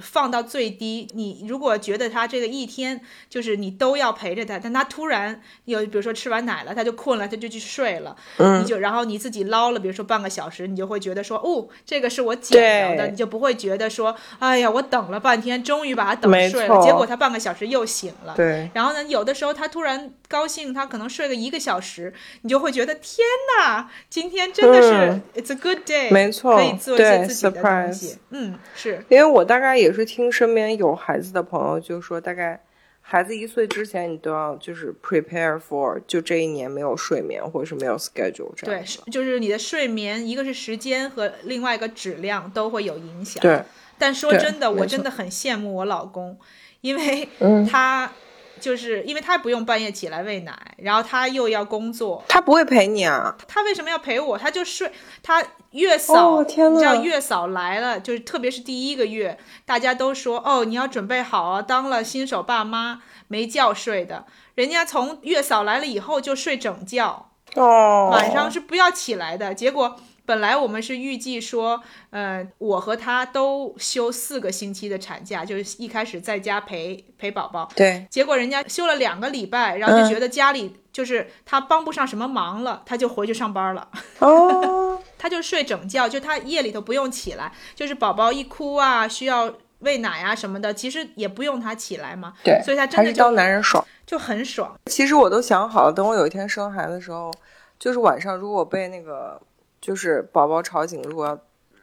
[0.00, 1.08] 放到最低。
[1.14, 8.60] 你如果觉得他这个一天就是你都要陪着他，但他突然有比如说吃完奶了，他就困了，他就去睡了，嗯。
[8.60, 18.34] 你就然后你自己捞了，比如说半个小时，你就会觉得说，哦，这个是我捡着的，你就不会觉得说，哎呀，我等了半天，终于把他等睡了，结果他半个小时又醒了。
[18.36, 22.12] 对，然后呢，有的时候他突然高兴，他可能睡个一个小时，
[22.42, 23.26] 你就会觉得天
[23.58, 25.22] 哪，今天真的是、嗯。
[25.34, 26.56] it's a good day，没错。
[26.56, 28.16] 可以做一些自己的东西。
[28.30, 29.04] 嗯，是。
[29.08, 32.62] 因为我大概也是听身边有孩子的朋友就说，大概
[33.00, 39.10] 孩子一岁之前，你都要就是 prepare for 就这一年没有睡眠或者是没有 schedule 这样，对。
[39.10, 43.40] 就是你的睡眠，一个是时间和另外一个质量都会有影响。
[43.40, 43.62] 对，
[43.96, 46.38] 但说真的，我真的很羡慕我老公，
[46.82, 48.12] 因为嗯他
[48.60, 53.34] 就是因为他不用半夜起来喂奶，然后他又要工作，他不会陪你啊。
[53.46, 54.36] 他为什么要陪我？
[54.36, 54.90] 他就睡，
[55.22, 55.42] 他
[55.72, 69.54] 月嫂，哦天你知道月嫂来了，就是特别是第一个月，大家都说哦，你要准备好啊，当了新手爸妈没觉睡的，人家从月嫂来了以后就睡整觉，哦，晚上是不要起来的。
[69.54, 69.96] 结果
[70.28, 83.88] 本来我们是预计说，呃，我和他都休四个星期的产假，就是一开始在家陪陪宝宝，对，结果人家休了两个礼拜，然后就觉得家里就是他帮不上什么忙了，他就回去上班了。
[84.18, 93.82] 哦， 他就睡整觉，就他夜里头不用起来，就是宝宝一哭啊，需要喂奶啊什么的，其实也不用他起来嘛，对，所以他真的还是当男人爽。
[94.04, 94.78] 就很爽。
[94.84, 97.32] 其实我都想好了，等我有一天生孩子的时候，
[97.78, 99.40] 就是晚上如果被那个
[99.80, 101.38] 就是宝宝吵醒，如果要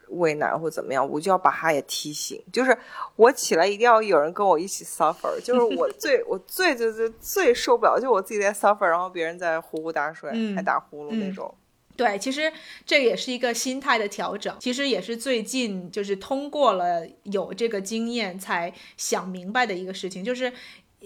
[0.10, 2.42] 喂奶或怎么样，我就要把他也提醒。
[2.54, 2.78] 就是
[3.16, 11.54] 我起来一定要有人跟我一起 suffer，就是我最我最最最最受不了，就我自己在 suffer，然后别人在呼呼大睡，嗯还打呼噜那种。
[11.98, 12.52] 对，其实
[12.86, 20.52] 这也是一个心态的调整，其实也是最近就是通过了有这个经验才想明白的一个事情，就是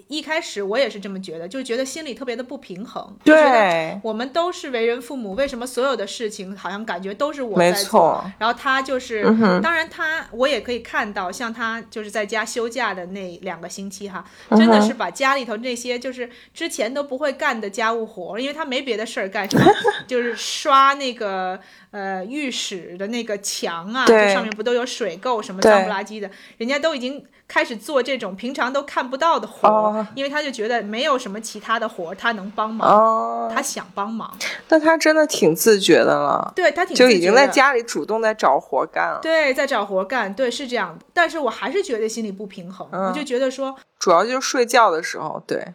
[0.08, 7.84] 一开始我也是这么觉得，就觉得心里特别的不平衡，对，我们都是为人父母，为什么所有的事情好像感觉都是我在做？
[7.84, 19.66] 错，然后他就是，嗯当然他我也可以看到，像他就是在家休假的那两个星期哈，嗯真的是把家里头那些就是之前都不会干的家务活，因为他没别的事儿干，什么
[20.08, 21.60] 就是刷那个
[21.92, 34.32] 呃浴室的那个墙啊，就上面不都有水垢什么对脏不拉几的，人家都已经开始做这种平常都看不到的活因为他就觉得没有什么其他的活儿他能帮忙，哦，他想帮忙，
[34.70, 39.20] 那他真的挺自觉的了，对他挺就已经在家里主动在找活干了。
[39.22, 41.04] 对，在找活干，对，是这样的。
[41.12, 43.08] 但是我还是觉得心里不平衡，嗯。
[43.08, 45.74] 我就觉得说，主要就是睡觉的时候，对，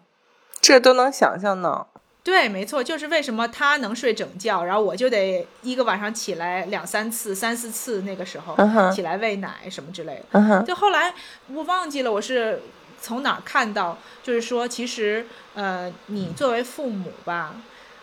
[0.61, 1.87] 这都能想象呢。
[2.25, 8.57] 对，没错，就是为什么他能睡整觉，然后我就得一个晚上起来两三次、三四次，那个时候、
[8.91, 10.62] 起来喂奶什么之类的。
[10.66, 11.12] 就后来
[11.53, 12.62] 我忘记了我是
[12.99, 17.57] 从哪儿看到，就是说，其实呃，你作为父母吧，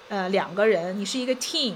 [0.10, 1.74] 呃，两个人，你是一个 team，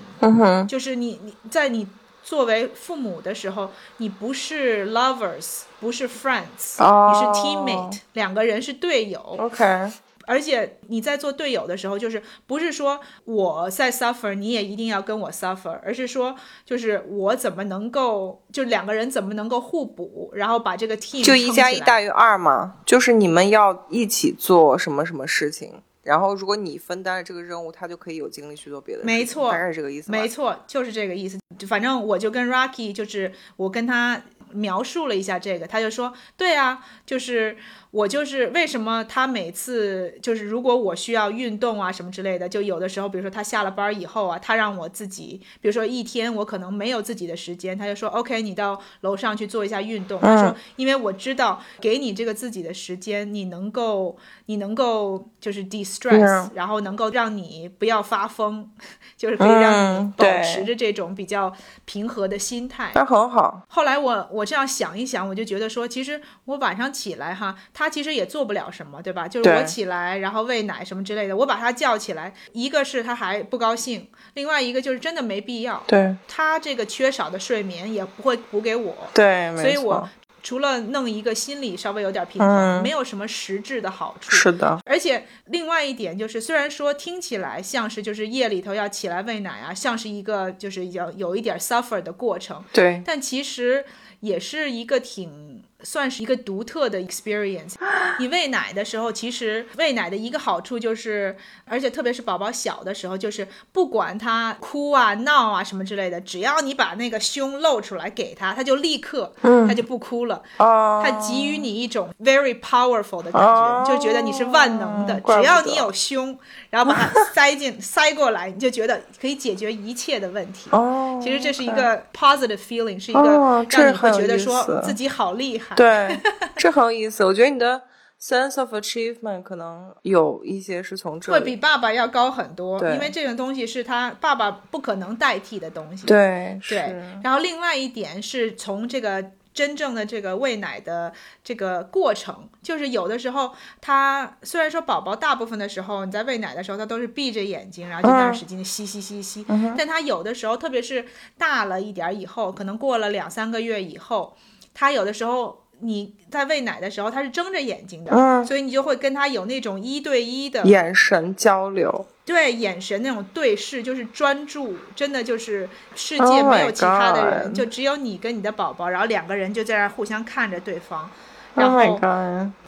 [0.68, 1.88] 就是你你在你
[2.24, 9.20] 作为父母的时候，你不是 lovers，不是 friends，、哦你是 teammate，两个人是队友。
[9.40, 9.92] OK，
[10.28, 25.74] 而且你在做队友的时候，就是不是说我在 suffer，你也一定要跟我 suffer，而是说就是我怎么能够，就两个人怎么能够互补，然后把这个 team 就一加一大于二嘛，就是你们要一起做什么什么事情，
[26.04, 29.16] 然后如果你分担了这个任务，他就可以有精力去做别的事情。
[29.16, 30.12] 没错大概是这个意思。
[30.12, 31.38] 没错，就是这个意思。
[31.68, 34.22] 反正我就跟 Rocky，就是我跟他
[34.56, 37.58] 描述了一下这个，他就说，对啊，就是
[37.92, 50.20] 我就是为什么他每次就是如果我需要运动啊什么之类的，就有的时候，比如说他下了班以后啊，他让我自己，比如说一天我可能没有自己的时间，他就说，OK，你到楼上去做一下运动。
[50.20, 54.18] 他说，因为我知道给你这个自己的时间，你能够
[54.48, 58.70] 你能够就是 de-stress，然后能够让你不要发疯，
[59.18, 61.52] 就是可以让你保持着这种比较
[61.86, 62.92] 平和的心态。
[62.94, 63.64] 那很好。
[63.68, 69.28] 后来我我这样想一想，我就觉得说，其实我晚上起来哈，他其实也做不了什么，对吧？
[69.28, 75.82] 就是我起来，然后喂奶什么之类的，我把他叫起来，一个是他还不高兴，另外一个就是真的没必要。
[75.88, 78.96] 对，他这个缺少的睡眠也不会补给我。
[79.14, 80.08] 对，所以我。
[80.46, 84.30] 除了弄一个心理稍微有点平衡，没有什么实质的好处。
[84.30, 92.64] 是的，而且另外一点就是，虽然说听起来像是就是夜里头要起来喂奶啊，像是一个就是有有一点 suffer 的过程。
[92.72, 93.84] 对，但其实
[94.20, 95.64] 也是一个挺。
[95.86, 97.76] 算是一个独特的 experience。
[98.20, 109.32] 你喂奶的时候，其实喂奶的一个好处就是，而且特别是宝宝小的时候，就是不管他哭啊、闹啊什么之类的，只要你把那个胸露出来给他，他就立刻，
[109.68, 110.42] 他就不哭了。
[110.58, 115.20] 他给予你一种 very powerful 的感觉，就觉得你是万能的。
[115.22, 116.38] 只要你有胸，
[116.70, 120.70] 然后把它塞进 塞过来，你就觉得可以解决一切的问题。
[120.72, 125.75] 哦，其实这是一个 positive feeling，是一个让你会觉得说自己好厉害。
[125.76, 126.20] 对，
[126.56, 127.24] 这很有意思。
[127.24, 127.82] 我觉得你的
[128.20, 136.06] sense of achievement 可能有一些是从这会比爸爸要高很多，因为这种东西是他爸爸不可能代替的东西。
[136.06, 136.96] 对对。
[137.24, 139.24] 然后另外一点是从这个
[139.54, 141.14] 真正的这个喂奶的
[141.44, 149.46] 这个过程，就是有的时候他虽然说宝宝大部分的时候你在喂奶的时候他都是闭着眼睛，然后就在那使劲吸吸吸吸，
[149.78, 151.06] 但他有的时候特别是
[151.38, 154.36] 大了一点以后，可能过了两三个月以后，
[154.74, 155.65] 他有的时候。
[155.80, 171.10] 你在喂奶的时候，他是睁着眼睛的，嗯，所以你就会跟他有那种一对一的眼神交流，对，眼神那种对视，就是专注，真的就是世界没有其他的人，就只有你跟你的宝宝，然后两个人就在那互相看着对方。
[171.56, 172.00] 然后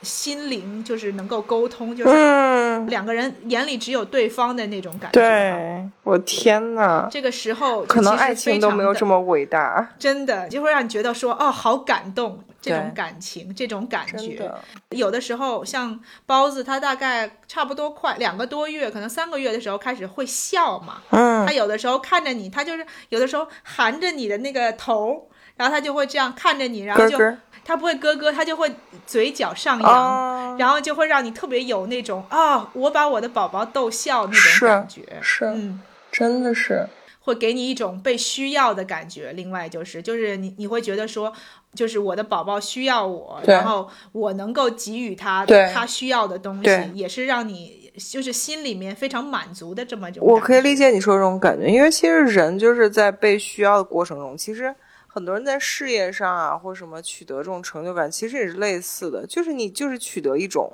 [0.01, 5.19] 心灵就是能够沟通，就是两个人眼里只有对方的那种感觉。
[5.19, 14.49] 对，我天呐，这个时候可能爱情都没有这么伟大，真的就会让你觉得说哦，好感动，这种感情，这种感觉。
[14.91, 21.01] 有的时候像包子，他大概差不多快两个多月，可能三个月的时候开始会笑嘛。
[21.09, 25.27] 嗯，他有的时候看着你，他就是有的时候含着你的那个头，
[25.57, 27.17] 然后他就会这样看着你，然后就。
[27.65, 28.71] 他不会咯咯，他就会
[29.05, 36.87] 嘴角上扬，然后就会让你特别有那种啊，我把我的宝宝逗笑那种感觉，是，嗯，真的是
[37.19, 39.33] 会给你一种被需要的感觉。
[39.33, 41.33] 另外就是，就是你你会觉得说，
[41.75, 50.25] 就是我的宝宝需要我，然后我能够给予他他需要的东西，也是让你就是心里面非常满足的这么一种。
[50.25, 54.73] 我可以理解你说这种感觉，因为其实人就是在被需要的过程中，其实。
[55.17, 60.71] 很多人在事业上啊，或什么取得这种成就感，其实也是类似的，就是你就是取得一种，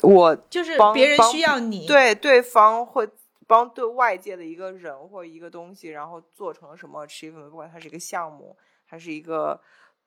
[0.00, 3.06] 我就是别人需要你，对对方会
[3.46, 8.56] 帮对外界的一个人或一个东西，然后做成了什么 achievement，不管它是一个项目，
[8.86, 9.60] 还是一个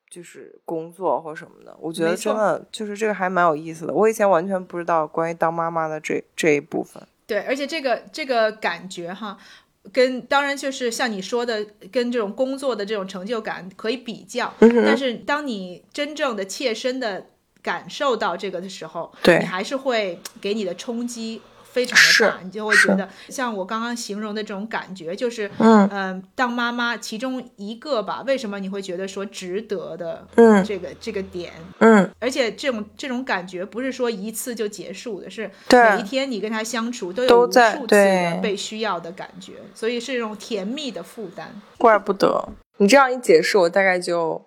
[0.09, 3.93] 就是工作或什么的，我觉得真的就是这个还蛮有意思的。
[3.93, 7.07] 我以前完全不知道关于当妈妈的这这一部分。
[7.28, 9.38] 对，而且这个这个感觉哈。
[9.92, 17.28] 跟当然就是像你说的，跟这种工作的这种成就感可以比较，但是当你真正的切身的
[17.62, 21.42] 感受到这个的时候，对你还是会给你的冲击。
[21.78, 28.23] 非常的大，你就会觉得像我刚刚形容的这种感觉，就是嗯嗯，当妈妈其中一个吧。
[28.25, 30.28] 为什么你会觉得说值得的？
[30.34, 41.61] 嗯，这个这个点，嗯，而且这种这种感觉不是说一次就结束的，是每一天你跟他相处都有无数次的被需要的感觉，所以是一种甜蜜的负担。
[41.78, 44.43] 怪不得你这样一解释，我大概就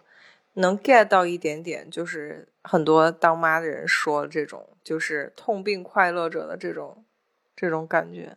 [0.55, 7.05] 能 get 到一点点，就是很多当妈的人说这种，就是痛并快乐着的这种。
[7.61, 8.37] 这种感觉，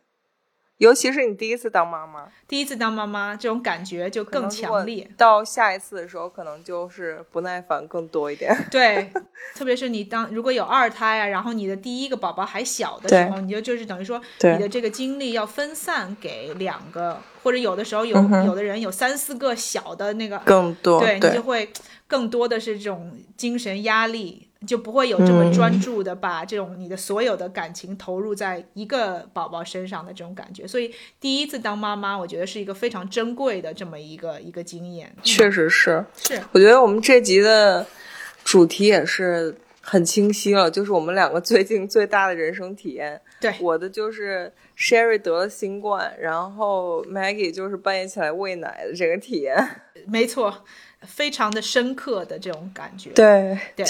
[0.80, 5.10] 尤其是你第一次当妈妈，第一次当妈妈，这种感觉就更强烈。
[5.16, 8.54] 到下一次的时候，可能就是不耐烦更多一点。
[8.70, 9.10] 对，
[9.56, 21.72] 特别是你当如果有二胎啊，然后你的第一个宝宝还小的时候，你就就是等于说你的这个精力要分散给两个，或者有的时候有有的人有三四个小的那个更多，对你就会
[22.08, 24.50] 更多的是这种精神压力。
[24.66, 30.68] 就不会有这么嗯专注的把这种你的所有的感情投入在一个宝宝身上的这种感觉。
[30.68, 35.14] 所以第一次当妈妈，我觉得是一个非常珍贵的这么一个一个经验。
[35.24, 36.06] 确实是。
[36.18, 37.86] 是，我觉得我们这集的
[38.44, 43.20] 主题也是很清晰了，就是我们两个最近最大的人生体验。
[43.42, 49.82] 对我的就是 Sherry 得了新冠，然后 Maggie 就是半夜起来喂奶的这个体验。
[50.08, 50.64] 没错，
[51.02, 53.10] 非常的深刻的这种感觉。
[53.10, 53.86] 对，对，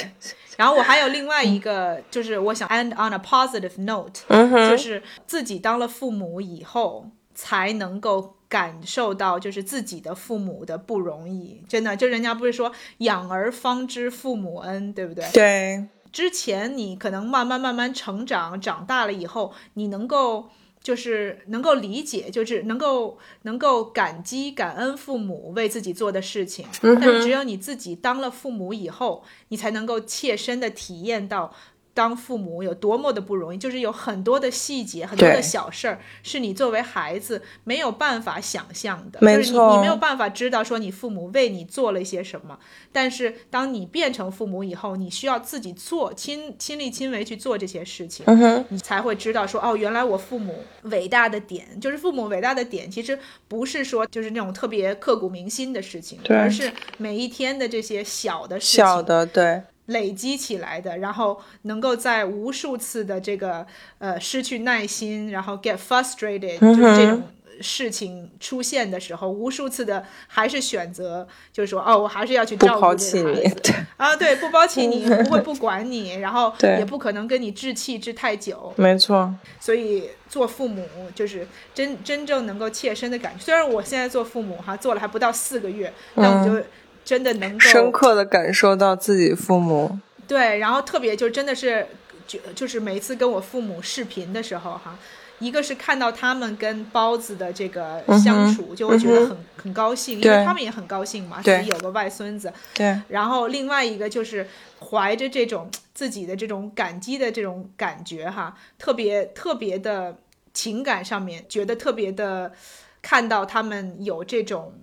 [0.57, 11.63] 然后我还有另外一个，就是我想 end on a positive note，、嗯，就是自己当了父母以后，才能够感受到就是自己的父母的不容易。
[11.67, 15.27] 真的，就人家不是说养儿方知父母恩，对不对？
[15.33, 20.49] 对，之前你可能慢慢慢慢成长，长大了以后，你能够
[20.84, 26.67] 就是能够理解，就是能够能够感激感恩父母为自己做的事情。
[26.81, 31.55] 嗯但是只有你自己当了父母以后，你才能够切身的体验到。
[31.93, 39.19] 当父母有多么的不容易，就是有很多的细节、很多的小事儿，是你作为孩子没有办法想象的。
[39.21, 42.57] 没就是你你没有办法知道说你父母为你做了一些什么，
[42.91, 53.17] 但是当你变成父母以后，你需要自己做，亲亲力亲为去做这些事情，嗯，你才会知道说哦，原来我父母伟大的点，就是父母伟大的点，其实
[53.47, 59.61] 不是说就是那种特别刻骨铭心的事情，而是每一天的这些小的事情，小的对，
[59.93, 63.65] 累积起来的，然后能够在无数次的这个
[63.99, 67.23] 呃失去耐心，然后 get frustrated，、嗯就是这种
[67.61, 80.83] 事情出现的时候，无数次的还是选择，就是说哦，我还是要去不照顾这个孩子，啊，对，不抛弃你，不会不管你，然后 也不可能跟你置气置太久，没错，所以做父母
[81.13, 83.39] 就是真真正能够切身的感觉。
[83.39, 86.65] 虽然我现在做父母哈，做了还不到四个月，但我就
[87.03, 91.85] 真的能够深刻的感受到自己父母，对，然后特别就真的是
[92.25, 94.97] 就就是每一次跟我父母视频的时候哈，
[95.39, 102.51] 一个是看到他们跟包子的这个相处，就会觉得很、很高兴，因为他们也很高兴嘛，自己有个外孙子。
[102.73, 104.47] 对，然后另外一个就是
[104.79, 110.15] 怀着这种自己的这种感激的这种感觉哈，特别特别的
[110.53, 112.53] 情感上面觉得特别的
[113.01, 114.73] 看到他们有这种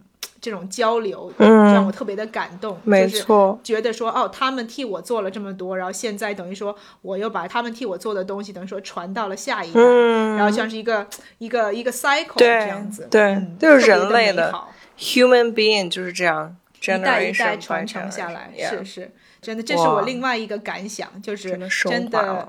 [0.41, 1.73] 这种交流，嗯。
[1.73, 2.79] 让我特别的感动。
[2.85, 11.07] 没就是错，觉得说哦，他们替我做了这么多，然后现在等于说我又把他们替我做的东西，等于说传到了下一代，嗯，然后像是一个
[11.39, 14.73] 一个一个 cycle 这样子，对嗯就是人类的好。
[14.99, 19.11] human being 就是这样一代一代传承下来，是是，
[19.41, 22.49] 真的，这是我另外一个感想，就是真的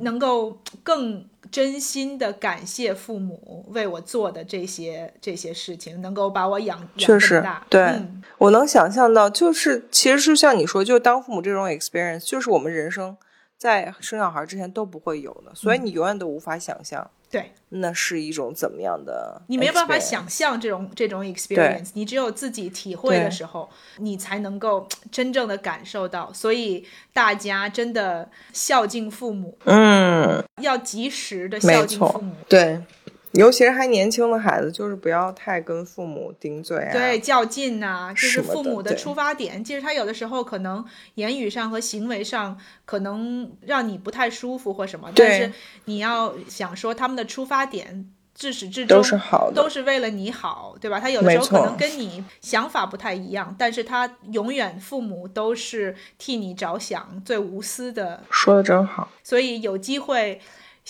[0.00, 8.22] 能够更真心的感谢父母为我做的这些这些事情，能够把我养养这么确实大，对嗯。
[8.38, 13.16] 我能想象到，就是其实就像你说，就当父母这种 experience，就是我们人生
[13.58, 17.52] 在生小孩之前都不会有的，所以你永远都无法想象对。
[17.72, 20.28] 那是一种怎么样的，你没有办法想。
[20.28, 23.68] 象这种这种 experience，你只有自己体会的时候，
[23.98, 26.32] 你才能够真正的感受到。
[26.32, 32.80] 所以大家真的孝敬父母，嗯，要及时的孝敬父母，，对，
[33.32, 36.92] 尤其是还年轻的孩子，就是不要太跟父母顶嘴啊。
[36.92, 39.62] 对，较劲呐、就是父母的出发点。
[39.64, 45.52] 其实他有的时候可能言语上和行为上可能让你不太舒服或什么，但是
[45.84, 50.98] 你要想说他们的出发点至始至终都是好的都是为了你好，对吧？
[50.98, 59.08] 他有的时候可能跟你想法不太一样，但是他永远父母都是替你着想、最无私的说的真好。
[59.22, 60.40] 所以有机会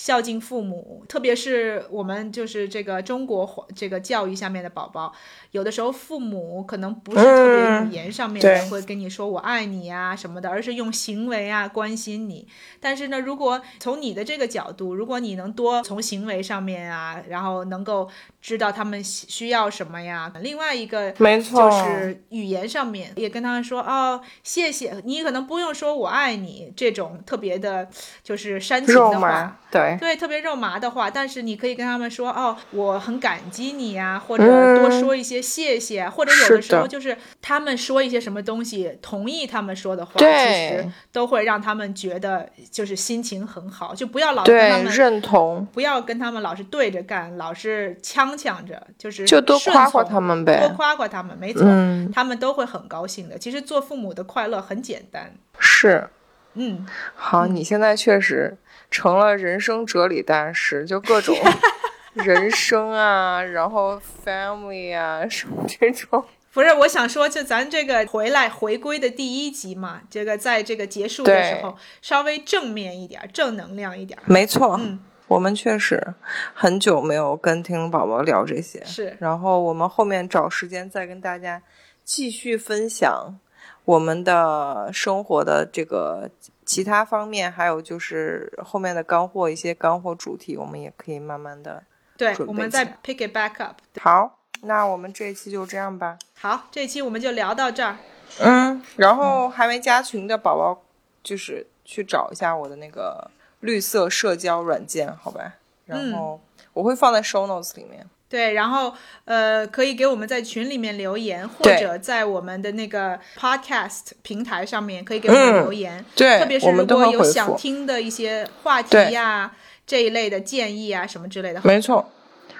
[0.01, 5.13] 孝敬父母，特别是我们就是这个中国华这个教育下面的宝宝，
[5.51, 12.47] 有的时候父母可能不是特别嗯语言上面的、会跟你说我爱你啊什么的，而是用行为啊关心你。
[12.79, 18.09] 但是呢，如果从你的这个角度，如果你能多从行为上面啊，然后能够
[18.41, 27.87] 知道他们需需要什么呀，另外一个没错就是语言上面也跟他们说哦，谢谢你，可能不用说我爱你这种特别的，
[28.23, 34.81] 就是煽情的话。，对，对，特别肉麻的话，但是你可以跟他们说哦，我很感激你呀、或者嗯。
[34.81, 36.01] 多说一些谢谢。
[36.01, 53.37] 啊，或者有的时候就是他们说一些什么东西，同意他们说的话，其实都会让他们觉得就是心情很好，就不要老跟他，们认同，不要跟他们老是对着干，老是呛呛着，就是就多夸夸他们呗多夸夸他们，没错，嗯，他们都会很高兴的。
[53.37, 56.09] 其实做父母的快乐很简单，是。
[56.53, 58.57] 嗯，好，你现在确实
[58.89, 61.35] 成了人生哲理大师，就各种
[62.13, 66.23] 人生啊，然后 family 啊，什么这种
[66.53, 74.19] 不是，我想说，就咱这个回来回归的第一集嘛，这个在这个结束的时候稍微正面一点，正能量一点。
[74.25, 76.13] 没错，嗯，我们确实
[76.53, 79.15] 很久没有跟听众宝宝聊这些，是。
[79.19, 81.63] 然后我们后面找时间再跟大家
[82.03, 83.39] 继续分享
[83.85, 86.29] 我们的生活的这个
[86.65, 91.83] 其他方面，还有就是后面的干货一些干货主题，我们也可以慢慢的。
[92.15, 93.77] 对，我们再 pick it back up。
[93.99, 96.17] 好，那我们这一期就这样吧。
[96.39, 97.97] 好，这一期我们就聊到这儿。
[98.39, 100.81] 嗯，然后还没加群的宝宝，
[101.23, 103.29] 就是去找一下我的那个
[103.61, 105.55] 绿色社交软件，好吧？
[105.85, 106.39] 然后
[106.73, 108.07] 我会放在 show notes 里面。
[108.31, 108.93] 对，然后
[109.25, 116.05] 呃，可以给我们在群里面留言，或者在我们的那个 podcast 平台上面可以给我们嗯留言。
[116.15, 117.21] 对，特别是如果有。
[117.31, 119.51] 想听的一些话题对呀、
[119.85, 121.61] 这一类的建议啊什么之类的。
[121.63, 122.09] 没错，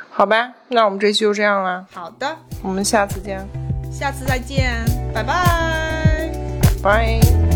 [0.09, 3.45] 好吧，那我们这期就这样啦，好的，我们下次见，
[3.91, 4.83] 下次再见，
[5.13, 6.31] 拜拜。
[6.83, 7.50] 拜。